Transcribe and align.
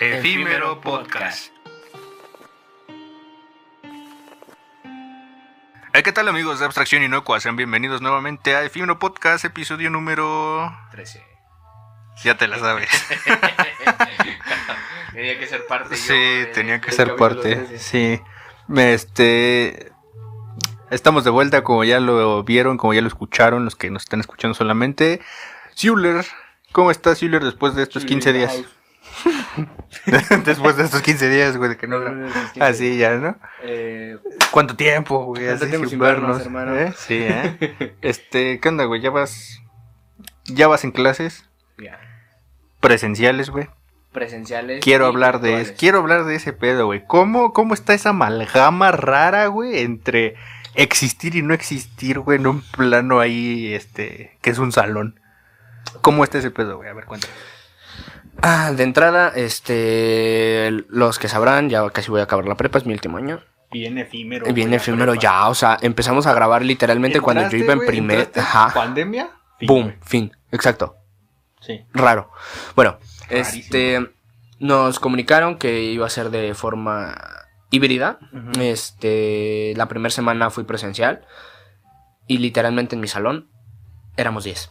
Efímero 0.00 0.80
Podcast. 0.80 1.52
¿Qué 5.92 6.12
tal 6.12 6.28
amigos 6.28 6.58
de 6.58 6.66
Abstracción 6.66 7.02
Inocua? 7.02 7.40
Sean 7.40 7.56
bienvenidos 7.56 8.02
nuevamente 8.02 8.54
a 8.56 8.62
Efímero 8.62 8.98
Podcast, 8.98 9.44
episodio 9.44 9.88
número... 9.90 10.70
13. 10.90 11.22
Ya 12.24 12.36
te 12.36 12.46
la 12.48 12.58
sabes. 12.58 12.88
tenía 15.12 15.38
que 15.38 15.46
ser 15.46 15.66
parte. 15.66 15.96
Sí, 15.96 16.08
yo 16.08 16.14
de- 16.14 16.46
tenía 16.46 16.80
que 16.80 16.92
ser 16.92 17.16
parte. 17.16 17.56
13. 17.56 17.78
Sí. 17.78 18.20
Este... 18.76 19.92
Estamos 20.90 21.24
de 21.24 21.30
vuelta, 21.30 21.64
como 21.64 21.84
ya 21.84 22.00
lo 22.00 22.42
vieron, 22.44 22.76
como 22.76 22.92
ya 22.92 23.00
lo 23.00 23.08
escucharon, 23.08 23.64
los 23.64 23.74
que 23.76 23.90
nos 23.90 24.02
están 24.02 24.20
escuchando 24.20 24.54
solamente. 24.54 25.20
Zuller, 25.74 26.26
¿cómo 26.72 26.90
estás, 26.90 27.18
Zuller, 27.18 27.42
después 27.42 27.74
de 27.74 27.82
estos 27.82 28.04
15 28.04 28.32
días? 28.32 28.62
después 30.44 30.76
de 30.76 30.84
estos 30.84 31.02
15 31.02 31.28
días, 31.28 31.56
güey, 31.56 31.70
de 31.70 31.76
que 31.76 31.86
no... 31.86 31.98
Así 32.60 32.96
ya, 32.98 33.14
¿no? 33.16 33.36
Eh, 33.62 34.18
¿Cuánto 34.50 34.76
tiempo, 34.76 35.24
güey? 35.24 35.44
¿Cuánto 35.46 35.64
Así 35.64 35.76
sin 35.76 35.88
sin 35.88 35.98
vernos, 35.98 36.40
hermano? 36.40 36.76
¿eh? 36.76 36.92
Sí, 36.96 37.18
¿eh? 37.20 37.96
Este, 38.02 38.60
¿qué 38.60 38.68
onda, 38.68 38.84
güey? 38.84 39.00
¿Ya 39.00 39.10
vas, 39.10 39.62
ya 40.44 40.68
vas 40.68 40.84
en 40.84 40.92
clases 40.92 41.48
ya. 41.78 41.98
presenciales, 42.80 43.50
güey? 43.50 43.68
Presenciales. 44.12 44.82
Quiero 44.82 45.06
hablar 45.06 45.40
de 45.40 45.60
eso, 45.60 45.74
quiero 45.76 45.98
hablar 45.98 46.24
de 46.24 46.36
ese 46.36 46.52
pedo, 46.52 46.86
güey. 46.86 47.04
¿Cómo, 47.06 47.52
¿Cómo 47.52 47.74
está 47.74 47.94
esa 47.94 48.10
amalgama 48.10 48.92
rara, 48.92 49.46
güey, 49.48 49.80
entre 49.80 50.36
existir 50.74 51.34
y 51.34 51.42
no 51.42 51.52
existir, 51.54 52.20
güey, 52.20 52.38
en 52.38 52.46
un 52.46 52.62
plano 52.62 53.18
ahí, 53.18 53.74
este, 53.74 54.38
que 54.40 54.50
es 54.50 54.58
un 54.58 54.70
salón? 54.70 55.18
¿Cómo 56.00 56.22
está 56.22 56.38
ese 56.38 56.50
pedo, 56.50 56.76
güey? 56.76 56.88
A 56.88 56.92
ver, 56.92 57.06
cuéntame. 57.06 57.32
Ah, 58.42 58.72
de 58.72 58.82
entrada, 58.82 59.32
este. 59.34 60.70
Los 60.88 61.18
que 61.18 61.28
sabrán, 61.28 61.68
ya 61.70 61.88
casi 61.90 62.10
voy 62.10 62.20
a 62.20 62.24
acabar 62.24 62.46
la 62.46 62.56
prepa, 62.56 62.78
es 62.78 62.86
mi 62.86 62.92
último 62.92 63.16
año. 63.18 63.40
Bien 63.70 63.98
efímero. 63.98 64.52
Bien 64.52 64.72
efímero 64.72 65.14
ya, 65.14 65.48
o 65.48 65.54
sea, 65.54 65.78
empezamos 65.80 66.26
a 66.26 66.32
grabar 66.34 66.64
literalmente 66.64 67.20
cuando 67.20 67.48
yo 67.48 67.56
iba 67.56 67.72
en 67.72 67.80
primer. 67.86 68.30
Ajá. 68.36 68.70
¿Pandemia? 68.72 69.30
Fin, 69.58 69.66
Boom, 69.66 69.82
güey. 69.84 69.96
fin, 70.02 70.32
exacto. 70.52 70.96
Sí. 71.60 71.80
Raro. 71.92 72.30
Bueno, 72.76 72.98
Rarísimo. 73.28 73.62
este. 73.64 74.10
Nos 74.60 75.00
comunicaron 75.00 75.58
que 75.58 75.82
iba 75.82 76.06
a 76.06 76.10
ser 76.10 76.30
de 76.30 76.54
forma 76.54 77.16
híbrida. 77.70 78.18
Este. 78.60 79.72
La 79.76 79.88
primera 79.88 80.10
semana 80.10 80.50
fui 80.50 80.64
presencial. 80.64 81.26
Y 82.26 82.38
literalmente 82.38 82.94
en 82.94 83.00
mi 83.00 83.08
salón 83.08 83.50
éramos 84.16 84.44
10. 84.44 84.70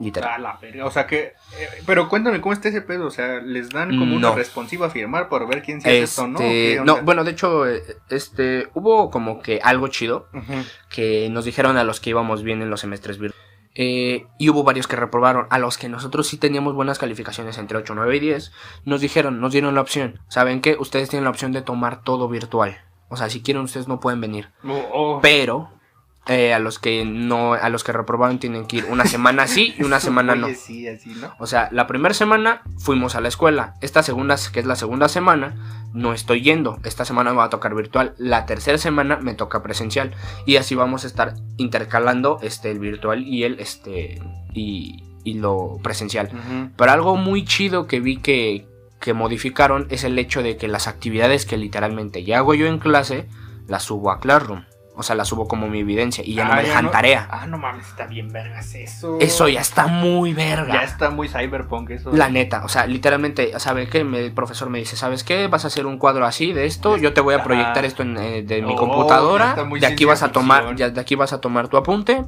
Literal. 0.00 0.42
La 0.42 0.58
O 0.84 0.90
sea 0.90 1.06
que. 1.06 1.18
eh, 1.58 1.68
pero 1.86 2.08
cuéntame 2.08 2.40
cómo 2.40 2.52
está 2.52 2.68
ese 2.68 2.82
pedo. 2.82 3.06
O 3.06 3.10
sea, 3.10 3.40
¿les 3.40 3.70
dan 3.70 3.96
como 3.98 4.16
una 4.16 4.32
responsiva 4.34 4.86
a 4.86 4.90
firmar 4.90 5.28
por 5.28 5.46
ver 5.46 5.62
quién 5.62 5.80
se 5.80 5.88
hace 5.88 6.02
esto 6.02 6.22
o 6.24 6.26
no? 6.26 6.38
¿O 6.38 6.42
Este, 6.42 6.80
onda? 6.80 6.92
no, 6.96 7.02
bueno, 7.02 7.22
de 7.24 7.30
hecho, 7.30 7.68
eh, 7.68 7.82
este, 8.10 8.68
hubo 8.74 9.10
como 9.10 9.40
que 9.40 9.60
algo 9.62 9.86
chido 9.88 10.28
que 10.90 11.28
nos 11.30 11.44
dijeron 11.44 11.76
a 11.76 11.84
los 11.84 12.00
que 12.00 12.10
íbamos 12.10 12.42
bien 12.42 12.60
en 12.62 12.70
los 12.70 12.80
semestres 12.80 13.18
virtuales. 13.18 13.44
Eh, 13.76 14.26
y 14.38 14.50
hubo 14.50 14.62
varios 14.62 14.86
que 14.86 14.96
reprobaron. 14.96 15.46
A 15.50 15.58
los 15.58 15.78
que 15.78 15.88
nosotros 15.88 16.26
sí 16.28 16.38
teníamos 16.38 16.74
buenas 16.74 16.98
calificaciones 16.98 17.58
entre 17.58 17.78
8, 17.78 17.94
9 17.96 18.16
y 18.16 18.20
10, 18.20 18.52
nos 18.84 19.00
dijeron, 19.00 19.40
nos 19.40 19.52
dieron 19.52 19.74
la 19.74 19.80
opción. 19.80 20.20
¿Saben 20.28 20.60
qué? 20.60 20.76
Ustedes 20.78 21.08
tienen 21.10 21.24
la 21.24 21.30
opción 21.30 21.52
de 21.52 21.62
tomar 21.62 22.02
todo 22.02 22.28
virtual. 22.28 22.78
O 23.08 23.16
sea, 23.16 23.28
si 23.30 23.42
quieren, 23.42 23.62
ustedes 23.64 23.86
no 23.88 24.00
pueden 24.00 24.20
venir. 24.20 24.50
Oh, 24.64 24.88
oh. 24.92 25.20
Pero 25.22 25.70
eh, 26.26 26.54
a 26.54 26.58
los 26.58 26.78
que 26.78 27.04
no, 27.04 27.52
a 27.52 27.68
los 27.68 27.84
que 27.84 27.92
reprobaron 27.92 28.38
tienen 28.38 28.66
que 28.66 28.78
ir 28.78 28.86
una 28.88 29.04
semana 29.04 29.46
sí 29.46 29.74
y 29.78 29.82
una 29.82 30.00
semana 30.00 30.34
no. 30.34 30.46
Oye, 30.46 30.54
sí, 30.54 30.88
así, 30.88 31.10
¿no? 31.20 31.34
O 31.38 31.46
sea, 31.46 31.68
la 31.70 31.86
primera 31.86 32.14
semana 32.14 32.62
fuimos 32.78 33.14
a 33.14 33.20
la 33.20 33.28
escuela. 33.28 33.74
Esta 33.82 34.02
segunda, 34.02 34.36
que 34.52 34.60
es 34.60 34.66
la 34.66 34.76
segunda 34.76 35.08
semana, 35.08 35.54
no 35.92 36.12
estoy 36.14 36.40
yendo. 36.40 36.78
Esta 36.84 37.04
semana 37.04 37.30
me 37.30 37.36
va 37.36 37.44
a 37.44 37.50
tocar 37.50 37.74
virtual. 37.74 38.14
La 38.16 38.46
tercera 38.46 38.78
semana 38.78 39.16
me 39.16 39.34
toca 39.34 39.62
presencial. 39.62 40.14
Y 40.46 40.56
así 40.56 40.74
vamos 40.74 41.04
a 41.04 41.08
estar 41.08 41.34
intercalando 41.58 42.38
este, 42.42 42.70
el 42.70 42.78
virtual 42.78 43.22
y 43.22 43.44
el 43.44 43.60
este 43.60 44.20
y, 44.54 45.04
y 45.24 45.34
lo 45.34 45.78
presencial. 45.82 46.30
Pero 46.76 46.90
algo 46.90 47.16
muy 47.16 47.44
chido 47.44 47.86
que 47.86 48.00
vi 48.00 48.16
que, 48.16 48.66
que 49.00 49.14
modificaron 49.14 49.86
es 49.90 50.04
el 50.04 50.18
hecho 50.18 50.42
de 50.42 50.56
que 50.56 50.68
las 50.68 50.88
actividades 50.88 51.44
que 51.44 51.56
literalmente 51.56 52.24
ya 52.24 52.38
hago 52.38 52.54
yo 52.54 52.66
en 52.66 52.78
clase, 52.78 53.28
las 53.68 53.82
subo 53.82 54.10
a 54.10 54.20
Classroom. 54.20 54.64
O 54.96 55.02
sea, 55.02 55.16
las 55.16 55.26
subo 55.28 55.48
como 55.48 55.66
mi 55.68 55.80
evidencia 55.80 56.22
y 56.24 56.34
ya 56.34 56.44
no 56.44 56.52
Ah, 56.52 56.56
me 56.56 56.62
dejan 56.62 56.84
no- 56.84 56.90
tarea. 56.92 57.26
Ah, 57.30 57.46
no 57.46 57.58
mames, 57.58 57.86
está 57.88 58.06
bien 58.06 58.28
vergas 58.28 58.74
eso. 58.76 59.18
Eso 59.20 59.48
ya 59.48 59.60
está 59.60 59.88
muy 59.88 60.32
verga. 60.34 60.72
Ya 60.72 60.82
está 60.84 61.10
muy 61.10 61.28
cyberpunk 61.28 61.90
eso. 61.90 62.12
La 62.12 62.28
neta, 62.28 62.64
o 62.64 62.68
sea, 62.68 62.86
literalmente, 62.86 63.58
¿sabe 63.58 63.88
qué? 63.88 64.04
Me- 64.04 64.20
El 64.20 64.32
profesor 64.32 64.70
me 64.70 64.78
dice, 64.78 64.96
¿sabes 64.96 65.24
qué? 65.24 65.48
Vas 65.48 65.64
a 65.64 65.66
hacer 65.66 65.86
un 65.86 65.98
cuadro 65.98 66.24
así 66.26 66.52
de 66.52 66.66
esto, 66.66 66.96
yo 66.96 67.12
te 67.12 67.20
voy 67.20 67.34
a 67.34 67.42
proyectar 67.42 67.84
esto 67.84 68.02
en, 68.02 68.16
eh, 68.18 68.42
de 68.42 68.62
mi 68.62 68.74
Oh, 68.74 68.76
computadora, 68.76 69.64
muy 69.64 69.80
de 69.80 69.86
aquí 69.86 70.04
vas 70.04 70.22
a 70.22 70.30
tomar, 70.30 70.76
ya 70.76 70.90
de 70.90 71.00
aquí 71.00 71.16
vas 71.16 71.32
a 71.32 71.40
tomar 71.40 71.66
tu 71.68 71.76
apunte, 71.76 72.24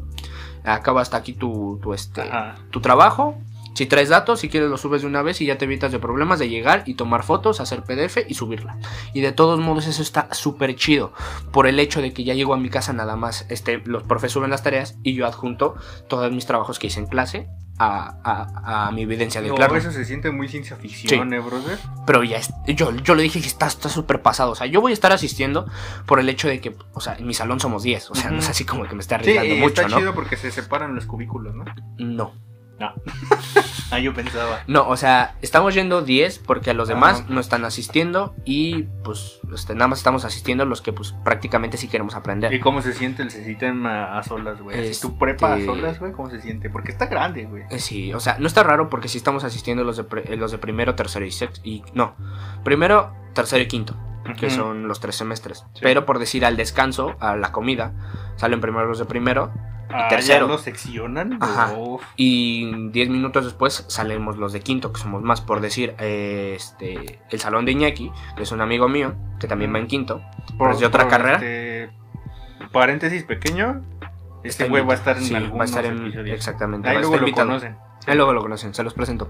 acá 0.65 0.91
va 0.93 1.03
hasta 1.03 1.17
aquí 1.17 1.35
tu, 1.35 1.79
tu, 1.83 1.95
este, 1.95 2.23
Ajá. 2.23 2.57
tu 2.71 2.81
trabajo. 2.81 3.37
Si 3.77 3.87
traes 3.87 4.09
datos, 4.09 4.41
si 4.41 4.49
quieres 4.49 4.71
lo 4.71 4.79
subes 4.79 5.03
de 5.03 5.07
una 5.07 5.21
vez 5.23 5.41
y 5.41 5.47
ya 5.47 5.59
te 5.59 5.67
evitas 5.67 5.93
de 5.93 5.99
problemas 5.99 6.39
de 6.39 6.49
llegar 6.49 6.83
y 6.87 6.95
tomar 6.95 7.23
fotos, 7.23 7.61
hacer 7.61 7.83
PDF 7.85 8.19
y 8.27 8.35
subirla. 8.35 8.79
Y 9.13 9.21
de 9.21 9.33
todos 9.33 9.61
modos 9.61 9.87
eso 9.87 10.01
está 10.03 10.33
súper 10.33 10.75
chido. 10.77 11.13
Por 11.53 11.67
el 11.67 11.79
hecho 11.79 12.01
de 12.01 12.13
que 12.13 12.25
ya 12.25 12.35
llego 12.35 12.55
a 12.55 12.57
mi 12.57 12.71
casa 12.71 12.93
nada 12.95 13.17
más, 13.17 13.47
este, 13.51 13.83
los 13.85 14.03
profes 14.03 14.33
suben 14.33 14.51
las 14.51 14.63
tareas 14.63 14.97
y 15.03 15.15
yo 15.15 15.27
adjunto 15.27 15.75
todos 16.09 16.33
mis 16.33 16.47
trabajos 16.47 16.79
que 16.79 16.87
hice 16.89 17.01
en 17.01 17.07
clase 17.07 17.49
a, 17.79 18.17
a- 18.25 18.87
a 18.87 18.91
mi 18.93 19.03
evidencia 19.03 19.43
de 19.43 19.49
No, 19.49 19.55
claro. 19.57 19.77
eso 19.77 19.91
se 19.93 20.07
siente 20.07 20.31
muy 20.31 20.49
ciencia 20.49 20.77
ficción, 20.77 21.29
Sí. 21.29 21.35
eh, 21.37 21.41
brother. 21.41 21.79
Pero 22.07 22.25
ya, 22.25 22.39
es- 22.39 22.55
yo, 22.69 22.91
yo 22.97 23.15
le 23.15 23.23
dije 23.23 23.43
que 23.43 23.47
está 23.47 23.67
está 23.67 23.91
súper 23.91 24.23
pasado. 24.23 24.53
O 24.53 24.55
sea, 24.55 24.67
yo 24.67 24.81
voy 24.81 24.93
a 24.93 24.95
estar 24.95 25.13
asistiendo 25.13 25.67
por 26.07 26.19
el 26.19 26.31
hecho 26.31 26.49
de 26.49 26.63
que, 26.63 26.75
o 26.95 27.01
sea, 27.03 27.17
en 27.19 27.27
mi 27.27 27.35
salón 27.35 27.61
somos 27.61 27.83
10. 27.83 28.11
O 28.11 28.15
sea, 28.15 28.31
no 28.31 28.39
es 28.39 28.49
así 28.49 28.65
como 28.65 28.85
que 28.89 28.95
me 28.95 29.03
esté 29.03 29.17
Sí, 29.17 29.21
arriesgando 29.21 29.55
y 29.55 29.59
mucho, 29.61 29.83
está 29.83 29.89
¿no? 29.89 29.99
chido 29.99 30.15
porque 30.15 30.39
se 30.39 30.51
separan 30.51 30.95
los 30.95 31.05
cubículos, 31.05 31.55
¿no? 31.55 31.65
No. 31.99 32.33
No. 32.79 32.93
ah, 33.91 33.99
yo 33.99 34.13
pensaba. 34.15 34.61
No, 34.67 34.89
o 34.89 34.97
sea, 34.97 35.37
estamos 35.43 35.75
yendo 35.75 36.03
10 36.03 36.39
porque 36.41 36.71
a 36.71 36.75
los 36.75 36.89
demás 36.89 37.21
Ajá. 37.21 37.27
no 37.29 37.41
están 37.41 37.65
asistiendo 37.65 38.35
y 38.45 38.85
pues 39.05 39.41
este, 39.55 39.75
nada 39.75 39.89
más 39.89 39.99
estamos 39.99 40.25
asistiendo 40.25 40.65
los 40.65 40.81
que 40.83 40.93
pues 40.93 41.15
prácticamente 41.25 41.77
sí 41.77 41.89
queremos 41.89 42.15
aprender. 42.15 42.53
¿Y 42.53 42.61
cómo 42.61 42.83
se 42.83 42.93
siente 42.93 43.23
el 43.23 43.31
sistema 43.31 44.19
a, 44.19 44.23
solas, 44.23 44.61
güey? 44.61 44.79
Este- 44.89 45.07
¿Tu 45.09 45.19
prepa 45.19 45.55
a 45.55 45.65
solas, 45.65 45.99
güey? 46.01 46.13
¿Cómo 46.13 46.31
se 46.31 46.41
siente? 46.41 46.71
Porque 46.71 46.91
está 46.93 47.07
grande, 47.07 47.45
güey. 47.47 47.65
Eh, 47.71 47.79
Sí, 47.79 48.13
o 48.13 48.21
sea, 48.21 48.37
no 48.39 48.47
está 48.47 48.63
raro 48.63 48.89
porque 48.89 49.09
sí 49.09 49.19
estamos 49.19 49.45
asistiendo 49.45 49.85
los 49.85 49.97
de, 49.97 50.05
pre- 50.05 50.33
eh, 50.33 50.37
los 50.37 50.51
de 50.53 50.59
primero, 50.59 50.95
tercero 50.95 51.25
y 51.25 51.31
sexto. 51.31 51.61
Y 51.65 51.83
no, 51.95 52.15
primero, 52.65 53.13
tercero 53.35 53.63
y 53.63 53.69
quinto, 53.69 53.97
que 54.39 54.51
son 54.51 54.89
los 54.89 54.99
tres 54.99 55.15
semestres. 55.17 55.65
Sí. 55.75 55.81
Pero 55.83 56.05
por 56.05 56.19
decir 56.19 56.45
al 56.45 56.57
descanso, 56.57 57.15
a 57.21 57.37
la 57.37 57.53
comida, 57.53 57.93
salen 58.37 58.61
primero 58.61 58.87
los 58.87 58.99
de 58.99 59.05
primero 59.05 59.53
Ah, 59.89 60.09
tercero. 60.09 60.47
¿Ya 60.47 60.53
lo 60.53 60.59
seccionan? 60.59 61.39
Ajá. 61.41 61.73
Uf. 61.75 62.03
Y 62.17 62.89
10 62.91 63.09
minutos 63.09 63.45
después 63.45 63.85
salimos 63.89 64.37
los 64.37 64.53
de 64.53 64.61
quinto, 64.61 64.93
que 64.93 65.01
somos 65.01 65.23
más, 65.23 65.41
por 65.41 65.61
decir, 65.61 65.95
eh, 65.99 66.55
este, 66.57 67.21
el 67.31 67.41
salón 67.41 67.65
de 67.65 67.73
Iñaki, 67.73 68.11
que 68.37 68.43
es 68.43 68.53
un 68.53 68.61
amigo 68.61 68.89
mío, 68.89 69.15
que 69.39 69.47
también 69.47 69.73
va 69.75 69.79
en 69.79 69.87
quinto. 69.87 70.21
Es 70.71 70.81
de 70.81 70.87
otra 70.87 71.09
carrera. 71.09 71.35
este, 71.37 71.91
paréntesis 72.73 73.25
pequeño. 73.25 73.83
Este 74.43 74.65
en 74.65 74.71
güey 74.71 74.85
va 74.85 74.93
a 74.93 74.97
estar 74.97 75.17
en 75.17 75.25
Sí, 75.25 75.35
va 75.35 75.63
a 75.63 75.65
estar 75.65 75.85
en, 75.85 76.29
exactamente. 76.29 76.89
Ahí 76.89 76.99
luego 76.99 77.17
lo 77.17 77.33
conocen. 77.33 77.77
Ahí 78.07 78.17
luego 78.17 78.33
lo 78.33 78.43
conocen, 78.43 78.75
se 78.75 78.83
los 78.83 78.95
presento. 78.95 79.29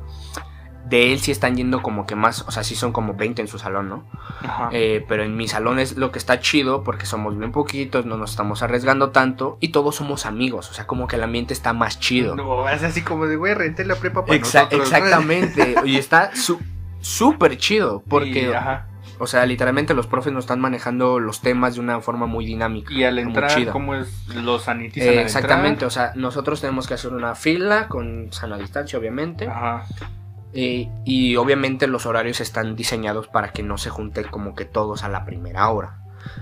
De 0.88 1.12
él 1.12 1.18
sí 1.18 1.32
están 1.32 1.56
yendo 1.56 1.82
como 1.82 2.06
que 2.06 2.14
más, 2.14 2.42
o 2.42 2.50
sea, 2.52 2.62
sí 2.62 2.76
son 2.76 2.92
como 2.92 3.14
20 3.14 3.42
en 3.42 3.48
su 3.48 3.58
salón, 3.58 3.88
¿no? 3.88 4.04
Ajá. 4.42 4.68
Eh, 4.72 5.04
pero 5.08 5.24
en 5.24 5.36
mi 5.36 5.48
salón 5.48 5.78
es 5.80 5.96
lo 5.96 6.12
que 6.12 6.18
está 6.18 6.38
chido 6.38 6.84
porque 6.84 7.06
somos 7.06 7.36
bien 7.36 7.50
poquitos, 7.50 8.06
no 8.06 8.16
nos 8.16 8.30
estamos 8.30 8.62
arriesgando 8.62 9.10
tanto 9.10 9.58
y 9.60 9.68
todos 9.70 9.96
somos 9.96 10.26
amigos, 10.26 10.70
o 10.70 10.74
sea, 10.74 10.86
como 10.86 11.08
que 11.08 11.16
el 11.16 11.24
ambiente 11.24 11.52
está 11.54 11.72
más 11.72 11.98
chido. 11.98 12.36
No, 12.36 12.68
es 12.68 12.82
así 12.84 13.02
como 13.02 13.26
de, 13.26 13.34
güey, 13.36 13.54
renté 13.54 13.84
la 13.84 13.96
prepa 13.96 14.24
para 14.24 14.38
Exa- 14.38 14.62
nosotros. 14.62 14.82
exactamente, 14.82 15.74
y 15.84 15.96
está 15.96 16.34
su- 16.36 16.60
súper 17.00 17.56
chido 17.56 18.02
porque, 18.08 18.48
Y, 18.50 18.52
ajá. 18.52 18.86
o 19.18 19.26
sea, 19.26 19.44
literalmente 19.46 19.92
los 19.94 20.06
profes 20.06 20.32
nos 20.32 20.44
están 20.44 20.60
manejando 20.60 21.18
los 21.18 21.40
temas 21.40 21.74
de 21.74 21.80
una 21.80 22.00
forma 22.00 22.26
muy 22.26 22.44
dinámica. 22.46 22.92
Y 22.92 23.02
al 23.04 23.14
muy 23.14 23.22
entrar, 23.24 23.50
chida. 23.50 23.72
¿cómo 23.72 23.94
es? 23.96 24.26
Los 24.34 24.62
sanitizan 24.62 25.08
Eh, 25.08 25.18
al 25.18 25.24
exactamente, 25.24 25.84
entrar. 25.84 25.88
o 25.88 25.90
sea, 25.90 26.12
nosotros 26.14 26.60
tenemos 26.60 26.86
que 26.86 26.94
hacer 26.94 27.12
una 27.12 27.34
fila 27.34 27.88
con 27.88 28.28
sana 28.32 28.56
distancia, 28.56 28.98
obviamente. 28.98 29.48
Ajá. 29.48 29.84
Eh, 30.58 30.88
y 31.04 31.36
obviamente 31.36 31.86
los 31.86 32.06
horarios 32.06 32.40
están 32.40 32.76
diseñados 32.76 33.28
para 33.28 33.52
que 33.52 33.62
no 33.62 33.76
se 33.76 33.90
junten 33.90 34.24
como 34.24 34.54
que 34.54 34.64
todos 34.64 35.04
a 35.04 35.10
la 35.10 35.26
primera 35.26 35.68
hora. 35.68 35.98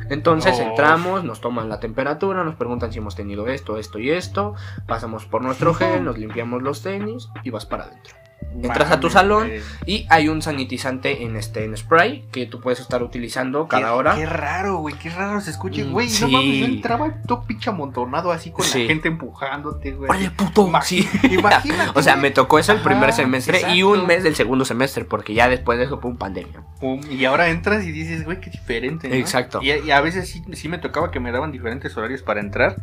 Entonces 0.09 0.59
entramos, 0.61 1.25
nos 1.25 1.41
toman 1.41 1.69
la 1.69 1.81
temperatura, 1.81 2.45
nos 2.45 2.55
preguntan 2.55 2.93
si 2.93 2.99
hemos 2.99 3.17
tenido 3.17 3.49
esto, 3.49 3.77
esto 3.77 3.99
y 3.99 4.11
esto, 4.11 4.55
pasamos 4.87 5.27
por 5.27 5.43
nuestro 5.43 5.75
gel, 5.75 6.05
nos 6.05 6.17
limpiamos 6.17 6.63
los 6.63 6.81
tenis 6.81 7.29
y 7.43 7.51
vas 7.51 7.67
para 7.67 7.85
adentro. 7.85 8.15
Entras 8.63 8.91
a 8.93 9.01
tu 9.01 9.11
salón 9.11 9.51
y 9.85 10.07
hay 10.11 10.29
un 10.29 10.41
sanitizante 10.41 11.25
en 11.25 11.37
este 11.37 11.65
en 11.65 11.77
spray 11.77 12.25
que 12.31 12.47
tú 12.47 12.61
puedes 12.61 12.79
estar 12.81 13.03
utilizando 13.03 13.67
cada 13.67 13.89
Qué- 13.89 13.91
hora. 13.91 14.15
Qué 14.15 14.27
raro, 14.27 14.77
güey, 14.77 14.95
qué 14.97 15.11
raro 15.11 15.41
se 15.41 15.51
escuche, 15.51 15.85
Mm, 15.85 15.93
güey. 15.93 16.09
sí. 16.09 16.23
No 16.25 16.29
mames, 16.31 16.57
yo 16.59 16.65
entraba 16.67 17.15
todo 17.27 17.43
pinche 17.45 17.71
amontonado 17.71 18.31
así 18.31 18.51
con 18.53 18.65
Sí. 18.65 18.83
la 18.83 18.87
gente 18.89 19.09
empujándote, 19.09 19.93
güey. 19.93 20.11
Oye, 20.11 20.31
puto. 20.31 20.71
Sí. 20.83 21.09
Imagínate. 21.31 21.99
O 21.99 22.03
sea, 22.03 22.17
me 22.17 22.31
tocó 22.31 22.59
eso 22.59 22.73
el 22.73 22.79
Ajá, 22.79 22.89
primer 22.89 23.13
semestre 23.13 23.75
y 23.75 23.83
un 23.83 24.07
mes 24.07 24.23
del 24.23 24.37
segundo 24.37 24.65
semestre, 24.65 25.05
porque 25.05 25.35
ya 25.35 25.49
después 25.49 25.79
de 25.79 25.85
eso 25.87 25.99
fue 26.01 26.11
un 26.11 26.17
pandemia. 26.17 26.63
Pum, 26.81 27.01
y 27.11 27.25
ahora 27.25 27.49
entras 27.49 27.85
y 27.85 27.91
dices, 27.93 28.25
güey, 28.25 28.41
qué 28.41 28.51
diferente. 28.51 29.09
¿no? 29.09 29.15
Exacto. 29.15 29.61
Y, 29.63 29.73
y 29.73 29.91
a 29.91 30.01
veces 30.01 30.29
sí, 30.29 30.43
sí 30.53 30.69
me 30.69 30.79
tocaba 30.79 31.11
que 31.11 31.19
me 31.21 31.33
daban 31.33 31.51
diferentes 31.53 31.97
horarios 31.97 32.23
para 32.23 32.41
entrar. 32.41 32.77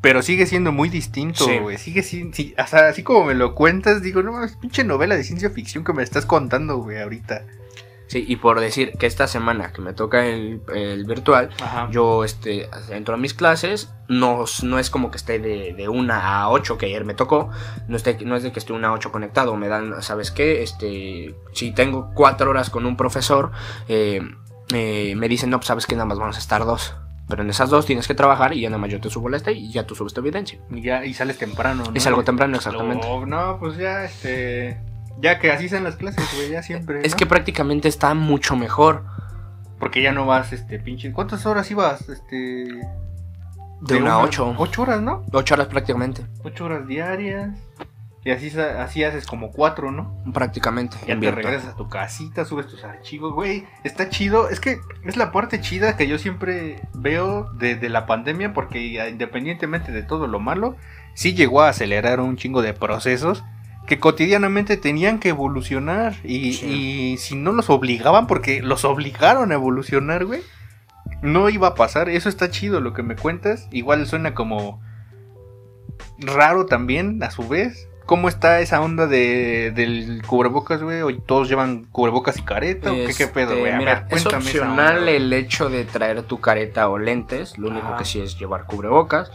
Pero 0.00 0.22
sigue 0.22 0.46
siendo 0.46 0.70
muy 0.72 0.88
distinto, 0.88 1.44
Sí. 1.44 1.58
güey. 1.58 1.76
Sigue 1.78 2.02
siendo. 2.02 2.34
sí, 2.36 2.54
o 2.56 2.66
sea, 2.66 2.88
así 2.88 3.02
como 3.02 3.24
me 3.24 3.34
lo 3.34 3.54
cuentas, 3.54 4.00
digo, 4.02 4.22
no 4.22 4.32
mames, 4.32 4.56
pinche 4.56 4.84
novela 4.84 5.16
de 5.16 5.24
ciencia 5.24 5.50
ficción 5.50 5.84
que 5.84 5.92
me 5.92 6.02
estás 6.02 6.24
contando, 6.24 6.76
güey, 6.78 7.00
ahorita. 7.00 7.44
Sí, 8.06 8.24
y 8.26 8.36
por 8.36 8.58
decir 8.58 8.92
que 8.98 9.04
esta 9.04 9.26
semana 9.26 9.70
que 9.70 9.82
me 9.82 9.92
toca 9.92 10.24
el, 10.24 10.62
el 10.74 11.04
virtual, 11.04 11.50
Ajá. 11.62 11.88
yo 11.90 12.24
este, 12.24 12.66
entro 12.88 13.12
a 13.14 13.18
mis 13.18 13.34
clases, 13.34 13.90
no, 14.08 14.46
no 14.62 14.78
es 14.78 14.88
como 14.88 15.10
que 15.10 15.18
esté 15.18 15.38
de, 15.38 15.74
de 15.74 15.88
1 15.90 16.14
a 16.14 16.48
8 16.48 16.78
que 16.78 16.86
ayer 16.86 17.04
me 17.04 17.12
tocó, 17.12 17.50
no, 17.86 17.96
esté, 17.98 18.16
no 18.24 18.34
es 18.34 18.42
de 18.42 18.50
que 18.50 18.60
esté 18.60 18.72
1 18.72 18.86
a 18.88 18.92
8 18.92 19.12
conectado, 19.12 19.54
me 19.56 19.68
dan, 19.68 20.00
¿sabes 20.02 20.30
qué? 20.30 20.62
Este, 20.62 21.34
si 21.52 21.72
tengo 21.72 22.10
4 22.14 22.48
horas 22.48 22.70
con 22.70 22.86
un 22.86 22.96
profesor, 22.96 23.50
eh, 23.88 24.22
eh, 24.72 25.14
me 25.14 25.28
dicen, 25.28 25.50
no, 25.50 25.58
pues 25.58 25.66
sabes 25.66 25.84
que 25.84 25.94
nada 25.94 26.06
más 26.06 26.18
vamos 26.18 26.36
a 26.36 26.40
estar 26.40 26.64
dos. 26.64 26.94
Pero 27.28 27.42
en 27.42 27.50
esas 27.50 27.68
dos 27.68 27.84
tienes 27.84 28.08
que 28.08 28.14
trabajar 28.14 28.54
y 28.54 28.62
ya 28.62 28.70
nada 28.70 28.78
más 28.78 28.90
yo 28.90 29.00
te 29.00 29.10
subo 29.10 29.28
la 29.28 29.36
este 29.36 29.52
y 29.52 29.70
ya 29.70 29.86
tú 29.86 29.94
subes 29.94 30.14
tu 30.14 30.20
evidencia. 30.20 30.58
Y, 30.70 30.80
ya, 30.80 31.04
y 31.04 31.12
sales 31.12 31.36
temprano, 31.36 31.84
¿no? 31.84 31.94
Es 31.94 32.06
algo 32.06 32.24
temprano, 32.24 32.56
exactamente. 32.56 33.06
No, 33.06 33.26
no, 33.26 33.58
pues 33.58 33.76
ya, 33.76 34.04
este. 34.04 34.80
Ya 35.20 35.38
que 35.38 35.50
así 35.50 35.68
sean 35.68 35.84
las 35.84 35.96
clases, 35.96 36.24
güey, 36.36 36.50
ya 36.50 36.62
siempre. 36.62 37.00
Es 37.02 37.12
¿no? 37.12 37.16
que 37.18 37.26
prácticamente 37.26 37.88
está 37.88 38.14
mucho 38.14 38.54
mejor 38.54 39.04
Porque 39.80 40.00
ya 40.00 40.12
no 40.12 40.26
vas, 40.26 40.52
este, 40.52 40.78
pinche. 40.78 41.12
¿Cuántas 41.12 41.44
horas 41.44 41.70
ibas? 41.70 42.08
Este. 42.08 42.66
de, 43.82 43.96
una 43.96 44.12
a 44.14 44.22
8. 44.22 44.54
Ocho 44.56 44.82
horas, 44.82 45.02
¿no? 45.02 45.24
8 45.32 45.54
horas 45.54 45.66
prácticamente. 45.66 46.24
Ocho 46.44 46.64
horas 46.64 46.86
diarias. 46.86 47.50
Y 48.24 48.30
así, 48.32 48.50
así 48.58 49.04
haces 49.04 49.26
como 49.26 49.50
cuatro, 49.52 49.90
¿no? 49.92 50.12
Prácticamente. 50.34 50.96
Ya 51.06 51.18
te 51.18 51.30
regresas 51.30 51.72
a 51.74 51.76
tu 51.76 51.88
casita, 51.88 52.44
subes 52.44 52.66
tus 52.66 52.84
archivos, 52.84 53.32
güey. 53.32 53.64
Está 53.84 54.10
chido. 54.10 54.50
Es 54.50 54.60
que 54.60 54.80
es 55.04 55.16
la 55.16 55.30
parte 55.32 55.60
chida 55.60 55.96
que 55.96 56.08
yo 56.08 56.18
siempre 56.18 56.82
veo 56.94 57.44
de, 57.54 57.76
de 57.76 57.88
la 57.88 58.06
pandemia, 58.06 58.52
porque 58.52 59.08
independientemente 59.08 59.92
de 59.92 60.02
todo 60.02 60.26
lo 60.26 60.40
malo, 60.40 60.76
sí 61.14 61.34
llegó 61.34 61.62
a 61.62 61.68
acelerar 61.70 62.20
un 62.20 62.36
chingo 62.36 62.60
de 62.60 62.74
procesos 62.74 63.44
que 63.86 63.98
cotidianamente 63.98 64.76
tenían 64.76 65.20
que 65.20 65.30
evolucionar. 65.30 66.16
Y, 66.24 66.52
Sí. 66.54 66.66
y 66.66 67.16
si 67.18 67.36
no 67.36 67.52
los 67.52 67.70
obligaban, 67.70 68.26
porque 68.26 68.60
los 68.62 68.84
obligaron 68.84 69.52
a 69.52 69.54
evolucionar, 69.54 70.26
güey, 70.26 70.42
no 71.22 71.48
iba 71.48 71.68
a 71.68 71.74
pasar. 71.74 72.10
Eso 72.10 72.28
está 72.28 72.50
chido 72.50 72.80
lo 72.80 72.92
que 72.92 73.02
me 73.02 73.16
cuentas. 73.16 73.68
Igual 73.70 74.06
suena 74.06 74.34
como 74.34 74.82
raro 76.18 76.66
también, 76.66 77.22
a 77.22 77.30
su 77.30 77.48
vez. 77.48 77.87
¿Cómo 78.08 78.28
está 78.30 78.60
esa 78.60 78.80
onda 78.80 79.06
de, 79.06 79.70
del 79.74 80.22
cubrebocas, 80.26 80.82
güey? 80.82 81.02
¿O 81.02 81.14
todos 81.18 81.46
llevan 81.50 81.84
cubrebocas 81.92 82.38
y 82.38 82.42
careta? 82.42 82.90
¿O 82.90 82.94
qué, 82.94 83.12
qué 83.16 83.26
pedo, 83.26 83.50
Este, 83.50 83.60
güey? 83.60 83.72
A 83.72 83.76
Mira, 83.76 84.06
ver, 84.08 84.18
es 84.18 84.24
opcional 84.24 84.70
onda, 84.96 85.00
güey. 85.02 85.16
el 85.16 85.30
hecho 85.34 85.68
de 85.68 85.84
traer 85.84 86.22
tu 86.22 86.40
careta 86.40 86.88
o 86.88 86.98
lentes. 86.98 87.58
Lo 87.58 87.68
único 87.68 87.88
Ajá. 87.88 87.98
que 87.98 88.06
sí 88.06 88.18
es 88.18 88.38
llevar 88.38 88.64
cubrebocas. 88.64 89.30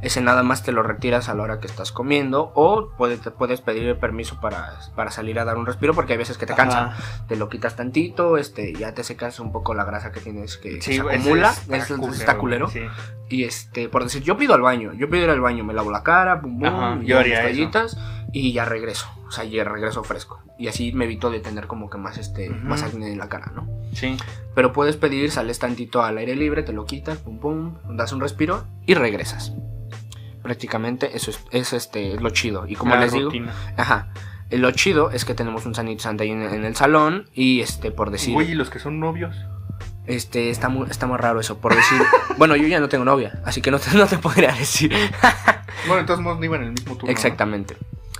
Ese 0.00 0.20
nada 0.22 0.42
más 0.42 0.62
te 0.62 0.72
lo 0.72 0.82
retiras 0.82 1.28
a 1.28 1.34
la 1.34 1.42
hora 1.42 1.60
que 1.60 1.66
estás 1.66 1.92
comiendo. 1.92 2.50
O 2.54 2.90
puedes, 2.96 3.20
te 3.20 3.30
puedes 3.30 3.60
pedir 3.60 3.84
el 3.84 3.96
permiso 3.98 4.40
para, 4.40 4.72
para 4.96 5.10
salir 5.10 5.38
a 5.38 5.44
dar 5.44 5.58
un 5.58 5.66
respiro. 5.66 5.92
Porque 5.94 6.12
hay 6.14 6.18
veces 6.18 6.38
que 6.38 6.46
te 6.46 6.54
cansa. 6.54 6.92
Ajá. 6.92 7.24
Te 7.28 7.36
lo 7.36 7.50
quitas 7.50 7.76
tantito. 7.76 8.38
Este, 8.38 8.72
ya 8.72 8.92
te 8.94 9.04
secas 9.04 9.38
un 9.38 9.52
poco 9.52 9.74
la 9.74 9.84
grasa 9.84 10.12
que 10.12 10.20
tienes 10.20 10.56
que, 10.56 10.76
que 10.76 10.80
Sí, 10.82 10.94
se 10.96 11.02
güey, 11.02 11.16
ese 11.16 11.24
acumula. 11.28 11.50
está 11.50 11.76
Es- 11.76 11.86
culero, 11.88 12.12
está 12.14 12.36
culero. 12.38 12.66
güey, 12.70 12.84
sí. 12.88 12.90
Y 13.30 13.44
este, 13.44 13.88
por 13.90 14.02
decir, 14.04 14.22
yo 14.22 14.36
pido 14.36 14.54
al 14.54 14.60
baño, 14.60 14.92
yo 14.94 15.08
pido 15.08 15.24
ir 15.24 15.30
al 15.30 15.40
baño, 15.40 15.64
me 15.64 15.72
lavo 15.72 15.90
la 15.90 16.02
cara, 16.02 16.40
pum, 16.42 16.58
pum, 16.58 16.68
Ajá, 16.68 16.98
y 17.02 17.06
yo 17.06 17.18
haría 17.18 17.48
y 18.34 18.52
ya 18.52 18.64
regreso. 18.64 19.06
O 19.26 19.30
sea, 19.30 19.44
ya 19.44 19.64
regreso 19.64 20.02
fresco. 20.02 20.40
Y 20.58 20.66
así 20.68 20.92
me 20.92 21.04
evito 21.04 21.30
de 21.30 21.40
tener 21.40 21.66
como 21.66 21.88
que 21.88 21.98
más 21.98 22.18
este, 22.18 22.50
más 22.50 22.82
acné 22.82 23.12
en 23.12 23.18
la 23.18 23.28
cara, 23.28 23.52
¿no? 23.54 23.68
Sí. 23.92 24.16
Pero 24.54 24.72
puedes 24.72 24.96
pedir, 24.96 25.30
sales 25.30 25.58
tantito 25.60 26.02
al 26.02 26.18
aire 26.18 26.34
libre, 26.36 26.62
te 26.64 26.72
lo 26.72 26.84
quitas, 26.84 27.18
pum 27.18 27.38
pum, 27.38 27.74
das 27.96 28.12
un 28.12 28.20
respiro 28.20 28.66
y 28.86 28.94
regresas. 28.94 29.52
Prácticamente 30.42 31.16
eso 31.16 31.30
es, 31.30 31.40
es, 31.52 31.72
este, 31.72 32.20
lo 32.20 32.30
chido. 32.30 32.66
Y 32.66 32.74
como 32.74 32.94
La 32.94 33.02
les 33.02 33.12
digo, 33.12 33.26
rutina. 33.26 33.54
ajá. 33.76 34.08
Lo 34.50 34.70
chido 34.72 35.10
es 35.10 35.24
que 35.24 35.34
tenemos 35.34 35.64
un 35.64 35.74
sanitizante 35.74 36.24
ahí 36.24 36.30
en, 36.30 36.42
en 36.42 36.64
el 36.64 36.76
salón 36.76 37.30
y 37.32 37.60
este 37.60 37.90
por 37.90 38.10
decir 38.10 38.34
Güey, 38.34 38.50
¿y 38.50 38.54
los 38.54 38.68
que 38.68 38.78
son 38.78 39.00
novios? 39.00 39.34
este 40.06 40.50
está 40.50 40.68
muy, 40.68 40.88
está 40.90 41.06
muy 41.06 41.16
raro 41.16 41.40
eso 41.40 41.58
por 41.58 41.74
decir 41.74 41.98
bueno 42.38 42.54
yo 42.56 42.68
ya 42.68 42.78
no 42.78 42.90
tengo 42.90 43.06
novia 43.06 43.40
así 43.46 43.62
que 43.62 43.70
no 43.70 43.78
te, 43.78 43.96
no 43.96 44.06
te 44.06 44.18
podría 44.18 44.52
decir 44.52 44.92
Bueno, 45.86 46.00
entonces 46.00 46.24
no 46.24 46.44
iban 46.44 46.60
en 46.60 46.68
el 46.68 46.72
mismo 46.72 46.94
turno. 46.94 47.06
¿no? 47.06 47.12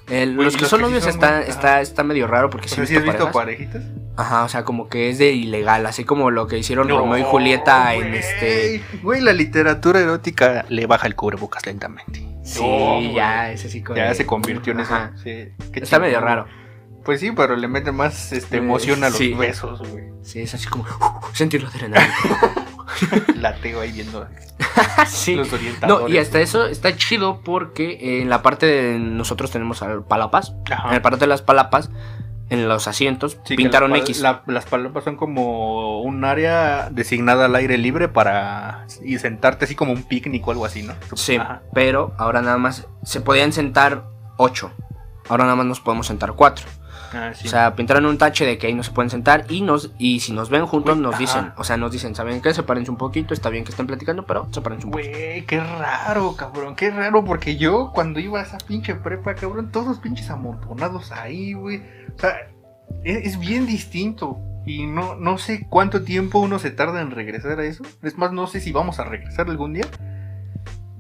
El- 0.09 0.35
los 0.35 0.55
que 0.55 0.63
los 0.63 0.71
son 0.71 0.81
que 0.81 0.85
sí 0.87 0.91
novios 0.91 1.05
son 1.05 1.15
está, 1.15 1.37
muy- 1.39 1.49
está, 1.49 1.81
está 1.81 2.05
medio 2.05 2.27
raro 2.27 2.51
porque 2.51 2.67
O 2.67 2.69
sí 2.69 2.75
sea, 2.77 2.85
he 2.85 2.87
¿sí 2.87 2.97
has 2.97 3.03
visto 3.05 3.31
parejitas? 3.33 3.83
Ajá, 4.17 4.45
o 4.45 4.49
sea, 4.49 4.65
como 4.65 4.89
que 4.89 5.09
es 5.11 5.19
de 5.19 5.33
ilegal, 5.33 5.87
así 5.87 6.05
como 6.05 6.31
lo 6.31 6.47
que 6.47 6.59
hicieron 6.59 6.89
Romeo 6.89 7.19
y 7.19 7.23
Julieta 7.25 7.95
en 7.95 8.15
este. 8.15 8.83
Güey, 9.03 9.21
la 9.21 9.33
literatura 9.33 9.99
erótica 10.01 10.65
le 10.69 10.87
baja 10.87 11.07
el 11.07 11.17
cubrebocas 11.17 11.67
lentamente. 11.67 12.25
Sí, 12.45 13.13
ya, 13.15 13.51
ese 13.51 13.69
sí. 13.71 13.83
Ya 13.97 14.09
de- 14.11 14.15
se 14.15 14.27
convirtió 14.27 14.73
en 14.73 14.81
eso. 14.81 14.95
Sí, 15.23 15.49
qué 15.73 15.81
Está 15.81 15.99
medio 15.99 16.21
raro. 16.21 16.47
Pues 17.05 17.21
sí, 17.21 17.33
pero 17.33 17.57
le 17.57 17.67
mete 17.69 17.91
más 17.93 18.33
este, 18.33 18.59
emoción 18.59 19.03
a 19.05 19.09
los 19.09 19.19
sí. 19.19 19.35
besos, 19.35 19.81
güey. 19.91 20.05
Sí, 20.23 20.41
es 20.41 20.55
así 20.55 20.69
como 20.69 20.87
sentir 21.35 21.63
la 21.63 21.69
adrenalina. 21.71 22.15
Lateo 23.41 23.81
ahí 23.81 23.93
viendo 23.93 24.27
sí. 25.07 25.35
los 25.35 25.53
orientadores. 25.53 26.09
No, 26.09 26.13
y 26.15 26.19
hasta 26.19 26.41
eso 26.41 26.67
está 26.67 26.97
chido 26.97 27.41
porque 27.45 27.93
eh, 27.93 28.23
en 28.23 28.31
la 28.31 28.43
parte 28.43 28.67
de 28.67 28.99
nosotros 28.99 29.51
tenemos 29.51 29.83
al 29.83 30.05
palapas. 30.05 30.55
Ajá. 30.71 30.89
En 30.89 30.95
la 30.95 31.03
parte 31.03 31.21
de 31.21 31.27
las 31.27 31.43
palapas, 31.43 31.91
en 32.51 32.69
los 32.69 32.87
asientos, 32.89 33.39
Sí, 33.45 33.57
pintaron 33.57 33.95
X. 33.97 34.21
la- 34.21 34.43
las 34.47 34.67
palomas 34.67 35.03
son 35.05 35.17
como 35.17 36.03
un 36.03 36.25
área 36.25 36.89
designada 36.91 37.47
al 37.47 37.55
aire 37.57 37.79
libre 37.79 38.09
para 38.09 38.87
y 39.03 39.19
sentarte 39.19 39.65
así 39.65 39.75
como 39.75 39.93
un 39.93 40.03
picnic 40.05 40.47
o 40.47 40.51
algo 40.51 40.65
así, 40.67 40.83
¿no? 40.83 40.95
Sí, 41.15 41.37
Ajá. 41.37 41.63
pero 41.73 42.15
ahora 42.19 42.43
nada 42.43 42.59
más 42.59 42.87
se 43.03 43.21
podían 43.21 43.53
sentar 43.53 44.05
8. 44.37 44.71
Ahora 45.29 45.45
nada 45.45 45.57
más 45.57 45.67
nos 45.67 45.81
podemos 45.81 46.07
sentar 46.07 46.35
4. 46.35 46.67
Ah, 47.15 47.33
sí. 47.35 47.47
O 47.47 47.51
sea, 47.51 47.75
pintaron 47.75 48.07
un 48.07 48.19
tache 48.19 48.45
de 48.45 48.59
que 48.59 48.67
ahí 48.67 48.75
no 48.75 48.83
se 48.83 48.91
pueden 48.91 49.11
sentar 49.11 49.45
y 49.49 49.61
nos 49.63 49.93
y 49.99 50.21
si 50.21 50.33
nos 50.33 50.51
ven 50.51 50.67
juntos 50.67 50.95
Güey, 50.97 51.03
nos 51.03 51.15
ajá. 51.15 51.21
dicen, 51.21 51.53
o 51.57 51.65
sea, 51.65 51.77
nos 51.77 51.93
dicen, 51.93 52.15
¿saben 52.15 52.41
qué? 52.41 52.53
Sepárense 52.53 52.91
un 52.91 52.97
poquito, 52.97 53.35
está 53.35 53.51
bien 53.51 53.65
que 53.65 53.71
estén 53.71 53.87
platicando, 53.87 54.27
pero 54.27 54.49
sepárense 54.53 54.87
un 54.87 54.93
poquito. 54.93 55.11
Güey, 55.11 55.47
qué 55.47 55.61
raro, 55.61 56.35
cabrón, 56.37 56.77
qué 56.77 56.91
raro, 56.91 57.25
porque 57.25 57.57
yo 57.57 57.93
cuando 57.95 58.21
iba 58.21 58.41
a 58.41 58.43
esa 58.43 58.59
pinche 58.59 58.95
prepa, 58.95 59.35
cabrón, 59.35 59.71
todos 59.71 59.99
pinches 59.99 60.31
amontonados 60.31 61.13
ahí, 61.13 61.53
güey. 61.53 61.83
O 62.17 62.19
sea, 62.19 62.35
es, 63.05 63.27
es 63.27 63.39
bien 63.39 63.67
distinto. 63.67 64.39
Y 64.67 64.87
no, 64.87 65.15
no 65.17 65.37
sé 65.37 65.67
cuánto 65.69 66.05
tiempo 66.05 66.39
uno 66.39 66.59
se 66.59 66.71
tarda 66.71 67.03
en 67.03 67.11
regresar 67.11 67.61
a 67.61 67.65
eso. 67.65 67.85
Es 68.03 68.17
más, 68.17 68.33
no 68.33 68.47
sé 68.47 68.61
si 68.61 68.73
vamos 68.73 68.99
a 68.99 69.05
regresar 69.05 69.49
algún 69.51 69.75
día. 69.75 69.85